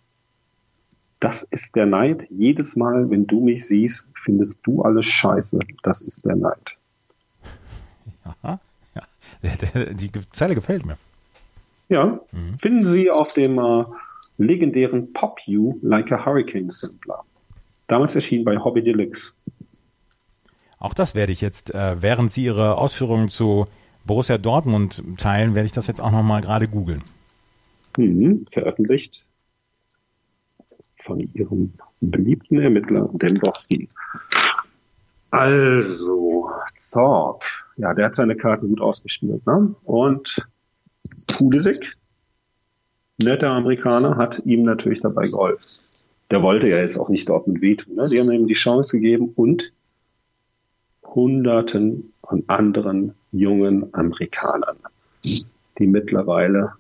Das 1.19 1.43
ist 1.43 1.75
der 1.75 1.87
Neid. 1.87 2.27
Jedes 2.29 2.77
Mal, 2.77 3.11
wenn 3.11 3.27
du 3.27 3.41
mich 3.41 3.67
siehst, 3.67 4.07
findest 4.13 4.61
du 4.65 4.83
alles 4.83 5.07
scheiße. 5.07 5.59
Das 5.83 6.03
ist 6.03 6.25
der 6.25 6.37
Neid. 6.37 6.77
Ja, 8.43 8.59
ja. 8.97 9.93
die 9.93 10.11
Zeile 10.33 10.57
gefällt 10.57 10.85
mir. 10.85 10.99
Ja, 11.89 12.21
mhm. 12.33 12.57
finden 12.57 12.87
Sie 12.87 13.11
auf 13.11 13.33
dem 13.33 13.59
äh, 13.59 13.85
legendären 14.39 15.13
Pop 15.13 15.41
You 15.47 15.79
Like 15.83 16.11
a 16.13 16.25
Hurricane 16.25 16.71
Sampler. 16.71 17.25
Damals 17.87 18.15
erschien 18.15 18.45
bei 18.45 18.59
Hobby 18.59 18.83
Deluxe. 18.83 19.33
Auch 20.79 20.95
das 20.95 21.15
werde 21.15 21.33
ich 21.33 21.41
jetzt, 21.41 21.75
äh, 21.75 22.03
während 22.03 22.31
Sie 22.31 22.45
Ihre 22.45 22.77
Ausführungen 22.77 23.29
zu 23.29 23.67
Borussia 24.05 24.39
Dortmund 24.39 25.03
teilen, 25.19 25.55
werde 25.55 25.67
ich 25.67 25.73
das 25.73 25.87
jetzt 25.87 26.01
auch 26.01 26.13
nochmal 26.13 26.43
gerade 26.43 26.69
googeln. 26.69 27.03
Mhm, 27.97 28.45
veröffentlicht 28.49 29.23
von 30.93 31.21
ihrem 31.21 31.73
beliebten 32.01 32.59
Ermittler 32.59 33.09
Dembowski. 33.13 33.89
Also, 35.31 36.49
Zorg. 36.77 37.45
Ja, 37.77 37.95
der 37.95 38.07
hat 38.07 38.17
seine 38.17 38.37
Karten 38.37 38.69
gut 38.69 38.81
ausgespielt. 38.81 39.47
Ne? 39.47 39.75
Und 39.85 40.47
Pulisic, 41.37 41.97
netter 43.19 43.51
Amerikaner, 43.51 44.17
hat 44.17 44.41
ihm 44.47 44.63
natürlich 44.63 45.01
dabei 45.01 45.29
geholfen. 45.29 45.69
Der 46.31 46.43
wollte 46.43 46.69
ja 46.69 46.79
jetzt 46.79 46.97
auch 46.99 47.11
nicht 47.11 47.29
dort 47.29 47.47
mit 47.47 47.61
wehtun. 47.61 47.97
Ne? 47.97 48.09
Die 48.09 48.19
haben 48.19 48.33
ihm 48.33 48.47
die 48.47 48.55
Chance 48.55 48.99
gegeben 48.99 49.33
und 49.37 49.73
Hunderten 51.05 52.15
von 52.27 52.45
anderen 52.47 53.15
jungen 53.33 53.93
Amerikanern, 53.93 54.79
die 55.23 55.87
mittlerweile 55.87 56.73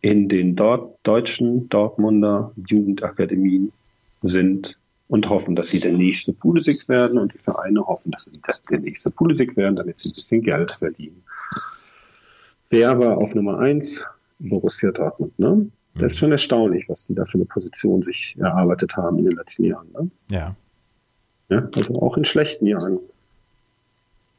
in 0.00 0.28
den 0.28 0.54
dort 0.54 0.96
deutschen 1.02 1.68
Dortmunder 1.68 2.52
Jugendakademien 2.68 3.72
sind 4.20 4.78
und 5.08 5.28
hoffen, 5.28 5.56
dass 5.56 5.68
sie 5.68 5.80
der 5.80 5.92
nächste 5.92 6.32
Pulisic 6.32 6.88
werden 6.88 7.18
und 7.18 7.34
die 7.34 7.38
Vereine 7.38 7.84
hoffen, 7.84 8.12
dass 8.12 8.24
sie 8.24 8.40
der 8.70 8.78
nächste 8.78 9.10
Pulisic 9.10 9.56
werden, 9.56 9.74
damit 9.74 9.98
sie 9.98 10.10
ein 10.10 10.14
bisschen 10.14 10.42
Geld 10.42 10.70
verdienen. 10.78 11.24
Wer 12.70 12.98
war 12.98 13.18
auf 13.18 13.34
Nummer 13.34 13.58
eins? 13.58 14.04
Borussia 14.38 14.90
Dortmund, 14.92 15.38
ne? 15.38 15.70
Das 15.94 16.12
ist 16.12 16.18
schon 16.18 16.30
erstaunlich, 16.30 16.88
was 16.88 17.06
die 17.06 17.14
da 17.14 17.24
für 17.24 17.38
eine 17.38 17.44
Position 17.44 18.02
sich 18.02 18.36
erarbeitet 18.38 18.96
haben 18.96 19.18
in 19.18 19.24
den 19.24 19.36
letzten 19.36 19.64
Jahren. 19.64 19.88
Ne? 19.92 20.10
Ja. 20.30 20.56
ja. 21.48 21.68
Also 21.74 22.00
auch 22.00 22.16
in 22.16 22.24
schlechten 22.24 22.66
Jahren. 22.66 23.00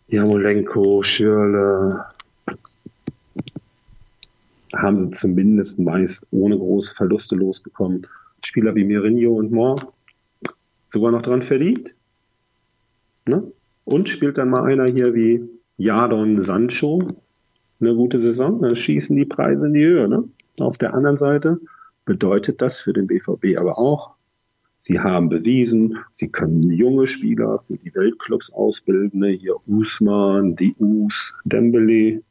Jamolenko, 0.07 1.03
Schürle, 1.03 2.05
haben 4.73 4.97
sie 4.97 5.09
zumindest 5.11 5.79
meist 5.79 6.25
ohne 6.31 6.57
große 6.57 6.93
Verluste 6.93 7.35
losbekommen. 7.35 8.07
Spieler 8.43 8.75
wie 8.75 8.85
Mourinho 8.85 9.33
und 9.33 9.51
Moore 9.51 9.91
sogar 10.87 11.11
noch 11.11 11.21
dran 11.21 11.41
verdient. 11.41 11.93
Ne? 13.25 13.51
Und 13.83 14.07
spielt 14.07 14.37
dann 14.37 14.49
mal 14.49 14.63
einer 14.63 14.85
hier 14.85 15.13
wie 15.13 15.43
Jadon 15.77 16.41
Sancho 16.41 17.21
eine 17.79 17.95
gute 17.95 18.19
Saison, 18.19 18.61
dann 18.61 18.75
schießen 18.75 19.15
die 19.15 19.25
Preise 19.25 19.67
in 19.67 19.73
die 19.73 19.85
Höhe. 19.85 20.07
Ne? 20.07 20.23
Auf 20.59 20.77
der 20.77 20.93
anderen 20.93 21.17
Seite 21.17 21.59
bedeutet 22.05 22.61
das 22.61 22.79
für 22.79 22.93
den 22.93 23.07
BVB 23.07 23.57
aber 23.57 23.77
auch, 23.77 24.15
sie 24.77 24.99
haben 24.99 25.29
bewiesen, 25.29 25.97
sie 26.11 26.29
können 26.29 26.71
junge 26.71 27.07
Spieler 27.07 27.59
für 27.59 27.77
die 27.77 27.93
Weltclubs 27.93 28.51
ausbilden, 28.51 29.19
ne? 29.19 29.29
hier 29.29 29.55
Usman, 29.67 30.55
Dius, 30.55 31.33
Dembele. 31.43 32.21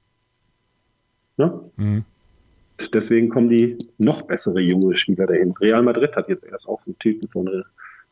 Ne? 1.37 1.61
Mhm. 1.77 2.05
Deswegen 2.93 3.29
kommen 3.29 3.49
die 3.49 3.89
noch 3.99 4.23
bessere 4.23 4.61
junge 4.61 4.97
Spieler 4.97 5.27
dahin. 5.27 5.53
Real 5.53 5.83
Madrid 5.83 6.15
hat 6.15 6.29
jetzt 6.29 6.45
erst 6.45 6.69
auch 6.69 6.79
so 6.79 6.91
einen 6.91 6.99
Typen 6.99 7.27
von 7.27 7.65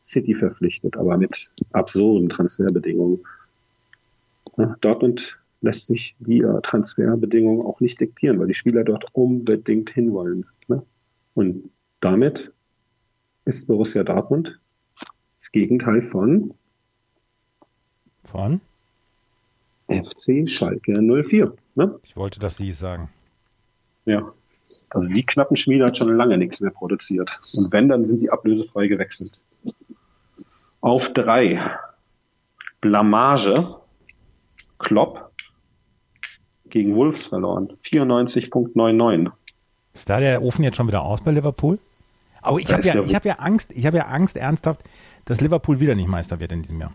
City 0.03 0.35
verpflichtet, 0.35 0.97
aber 0.97 1.17
mit 1.17 1.49
absurden 1.71 2.29
Transferbedingungen. 2.29 3.19
Ja, 4.57 4.75
Dortmund 4.81 5.37
lässt 5.61 5.87
sich 5.87 6.15
die 6.19 6.41
äh, 6.41 6.61
Transferbedingungen 6.61 7.65
auch 7.65 7.79
nicht 7.79 7.99
diktieren, 7.99 8.39
weil 8.39 8.47
die 8.47 8.53
Spieler 8.53 8.83
dort 8.83 9.05
unbedingt 9.13 9.89
hinwollen. 9.89 10.45
Ne? 10.67 10.83
Und 11.33 11.69
damit 11.99 12.53
ist 13.45 13.67
Borussia 13.67 14.03
Dortmund 14.03 14.59
das 15.37 15.51
Gegenteil 15.51 16.01
von 16.01 16.53
von 18.23 18.59
FC 19.87 20.47
Schalke 20.47 21.01
04. 21.01 21.53
Ne? 21.75 21.99
Ich 22.03 22.17
wollte 22.17 22.39
dass 22.39 22.57
Sie 22.57 22.71
sagen. 22.71 23.09
Ja. 24.05 24.33
Also 24.89 25.09
die 25.09 25.25
Knappenschmiede 25.25 25.85
hat 25.85 25.97
schon 25.97 26.15
lange 26.15 26.37
nichts 26.37 26.61
mehr 26.61 26.71
produziert. 26.71 27.39
Und 27.53 27.71
wenn, 27.73 27.89
dann 27.89 28.03
sind 28.03 28.21
die 28.21 28.29
ablösefrei 28.29 28.87
gewechselt. 28.87 29.39
Auf 30.81 31.11
drei. 31.13 31.77
Blamage. 32.81 33.75
Klopp 34.79 35.31
gegen 36.69 36.95
Wolves 36.95 37.27
verloren. 37.27 37.69
94.99. 37.83 39.31
Ist 39.93 40.09
da 40.09 40.19
der 40.19 40.41
Ofen 40.41 40.63
jetzt 40.63 40.77
schon 40.77 40.87
wieder 40.87 41.01
aus 41.01 41.21
bei 41.21 41.31
Liverpool? 41.31 41.79
Aber 42.41 42.59
ich 42.59 42.71
habe 42.71 42.83
ja, 42.83 43.01
ich 43.01 43.15
habe 43.15 43.27
ja 43.27 43.35
Angst, 43.35 43.71
ich 43.73 43.85
habe 43.85 43.97
ja 43.97 44.05
Angst 44.05 44.37
ernsthaft, 44.37 44.81
dass 45.25 45.41
Liverpool 45.41 45.79
wieder 45.79 45.95
nicht 45.95 46.07
Meister 46.07 46.39
wird 46.39 46.51
in 46.51 46.61
diesem 46.61 46.79
Jahr. 46.79 46.93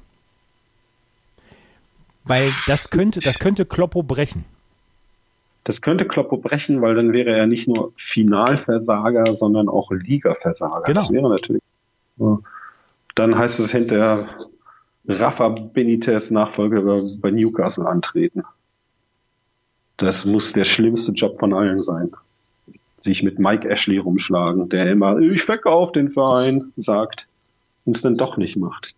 Weil 2.24 2.52
das 2.66 2.90
könnte, 2.90 3.20
das 3.20 3.38
könnte 3.38 3.66
Kloppo 3.66 4.02
brechen. 4.02 4.44
Das 5.64 5.80
könnte 5.80 6.06
Kloppo 6.06 6.38
brechen, 6.38 6.80
weil 6.82 6.94
dann 6.94 7.12
wäre 7.12 7.36
er 7.36 7.46
nicht 7.46 7.68
nur 7.68 7.92
Finalversager, 7.94 9.34
sondern 9.34 9.68
auch 9.68 9.90
Ligaversager. 9.90 10.82
Genau. 10.82 11.00
Das 11.00 11.10
wäre 11.10 11.28
natürlich. 11.28 11.62
Dann 13.14 13.36
heißt 13.36 13.60
es 13.60 13.70
hinterher 13.70 14.28
Rafa 15.06 15.48
Benitez 15.48 16.30
Nachfolger 16.30 17.02
bei 17.18 17.30
Newcastle 17.30 17.86
antreten. 17.86 18.42
Das 19.96 20.24
muss 20.24 20.52
der 20.52 20.64
schlimmste 20.64 21.12
Job 21.12 21.38
von 21.38 21.52
allen 21.52 21.82
sein. 21.82 22.12
Sich 23.00 23.22
mit 23.22 23.38
Mike 23.38 23.68
Ashley 23.68 23.98
rumschlagen, 23.98 24.68
der 24.68 24.90
immer, 24.90 25.18
ich 25.18 25.42
verkaufe 25.42 25.92
den 25.92 26.10
Verein, 26.10 26.72
sagt 26.76 27.26
und 27.84 27.96
es 27.96 28.02
dann 28.02 28.16
doch 28.16 28.36
nicht 28.36 28.56
macht. 28.56 28.94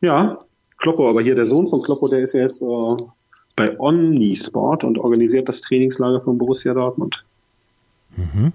Ja, 0.00 0.44
Kloppo, 0.78 1.08
aber 1.08 1.22
hier 1.22 1.34
der 1.34 1.46
Sohn 1.46 1.66
von 1.66 1.82
Kloppo, 1.82 2.08
der 2.08 2.20
ist 2.20 2.32
ja 2.32 2.40
jetzt 2.40 2.62
äh, 2.62 2.96
bei 3.54 3.78
Omnisport 3.78 4.84
und 4.84 4.98
organisiert 4.98 5.48
das 5.48 5.60
Trainingslager 5.60 6.20
von 6.20 6.38
Borussia 6.38 6.74
Dortmund. 6.74 7.24
Mhm. 8.16 8.52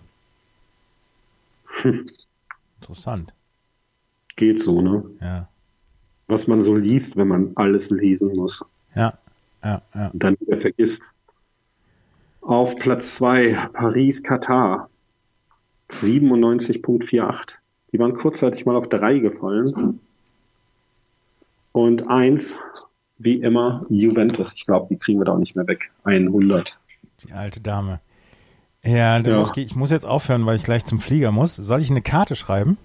Hm. 1.82 2.10
Interessant. 2.82 3.34
Geht 4.36 4.62
so, 4.62 4.82
ne? 4.82 5.04
Ja. 5.22 5.48
Was 6.28 6.48
man 6.48 6.62
so 6.62 6.76
liest, 6.76 7.18
wenn 7.18 7.28
man 7.28 7.52
alles 7.56 7.90
lesen 7.90 8.36
muss. 8.36 8.64
Ja, 8.94 9.18
ja, 9.68 9.82
ja. 9.94 10.08
Und 10.08 10.24
dann 10.24 10.40
wieder 10.40 10.56
vergisst. 10.56 11.12
Auf 12.42 12.76
Platz 12.78 13.16
2 13.16 13.70
Paris, 13.74 14.24
Katar. 14.24 14.90
97.48. 15.90 17.56
Die 17.92 18.00
waren 18.00 18.14
kurzzeitig 18.14 18.66
mal 18.66 18.76
auf 18.76 18.88
3 18.88 19.20
gefallen. 19.20 20.00
Und 21.72 22.08
1 22.08 22.58
wie 23.20 23.36
immer 23.36 23.86
Juventus. 23.90 24.54
Ich 24.56 24.66
glaube, 24.66 24.88
die 24.90 24.98
kriegen 24.98 25.20
wir 25.20 25.26
da 25.26 25.34
auch 25.34 25.38
nicht 25.38 25.56
mehr 25.56 25.68
weg. 25.68 25.92
100. 26.04 26.78
Die 27.24 27.32
alte 27.34 27.62
Dame. 27.62 28.00
Ja, 28.84 29.20
ja. 29.20 29.52
ich 29.56 29.76
muss 29.76 29.92
jetzt 29.92 30.06
aufhören, 30.06 30.46
weil 30.46 30.56
ich 30.56 30.64
gleich 30.64 30.86
zum 30.86 31.00
Flieger 31.00 31.32
muss. 31.32 31.56
Soll 31.56 31.82
ich 31.82 31.90
eine 31.90 32.02
Karte 32.02 32.36
schreiben? 32.36 32.78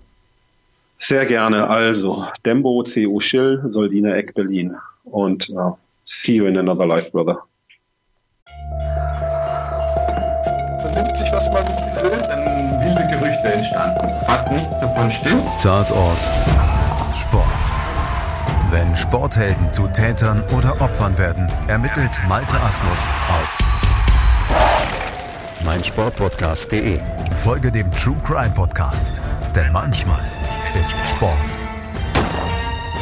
Sehr 0.97 1.27
gerne. 1.27 1.69
Also, 1.69 2.27
Dembo, 2.45 2.85
CU 2.85 3.21
Schill, 3.21 3.63
Soldina 3.67 4.15
Eck, 4.15 4.35
Berlin. 4.35 4.77
Und 5.05 5.51
uh, 5.51 5.77
see 6.05 6.35
you 6.35 6.47
in 6.47 6.57
another 6.57 6.87
life, 6.87 7.11
brother. 7.13 7.45
Vernimmt 10.81 11.17
sich, 11.17 11.33
was 11.33 11.51
man 11.53 11.67
will, 12.03 12.23
dann 12.29 12.81
wilde 12.81 13.07
Gerüchte 13.09 13.53
entstanden. 13.53 14.27
Fast 14.27 14.51
nichts 14.51 14.79
davon 14.81 15.11
stimmt. 15.11 15.45
Tatort. 15.61 16.19
Sport. 17.15 17.47
Wenn 18.71 18.97
Sporthelden 18.97 19.71
zu 19.71 19.87
Tätern 19.89 20.43
oder 20.57 20.81
Opfern 20.81 21.17
werden, 21.19 21.51
ermittelt 21.69 22.21
Malte 22.29 22.59
Asmus 22.61 23.07
auf 23.29 23.59
meinsportpodcast.de. 25.65 26.99
Folge 27.45 27.71
dem 27.71 27.91
True 27.93 28.17
Crime 28.25 28.53
Podcast, 28.55 29.21
denn 29.55 29.71
manchmal 29.73 30.25
ist 30.83 30.99
Sport 31.09 31.37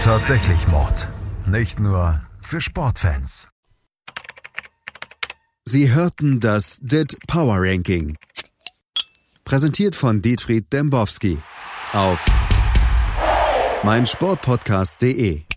tatsächlich 0.02 0.66
Mord. 0.68 1.08
Nicht 1.46 1.78
nur 1.78 2.20
für 2.42 2.60
Sportfans. 2.60 3.48
Sie 5.64 5.92
hörten 5.92 6.40
das 6.40 6.78
DIT 6.80 7.16
Power 7.26 7.58
Ranking. 7.58 8.16
Präsentiert 9.44 9.96
von 9.96 10.22
Dietfried 10.22 10.72
Dembowski 10.72 11.38
auf 11.92 12.24
meinsportpodcast.de. 13.82 15.49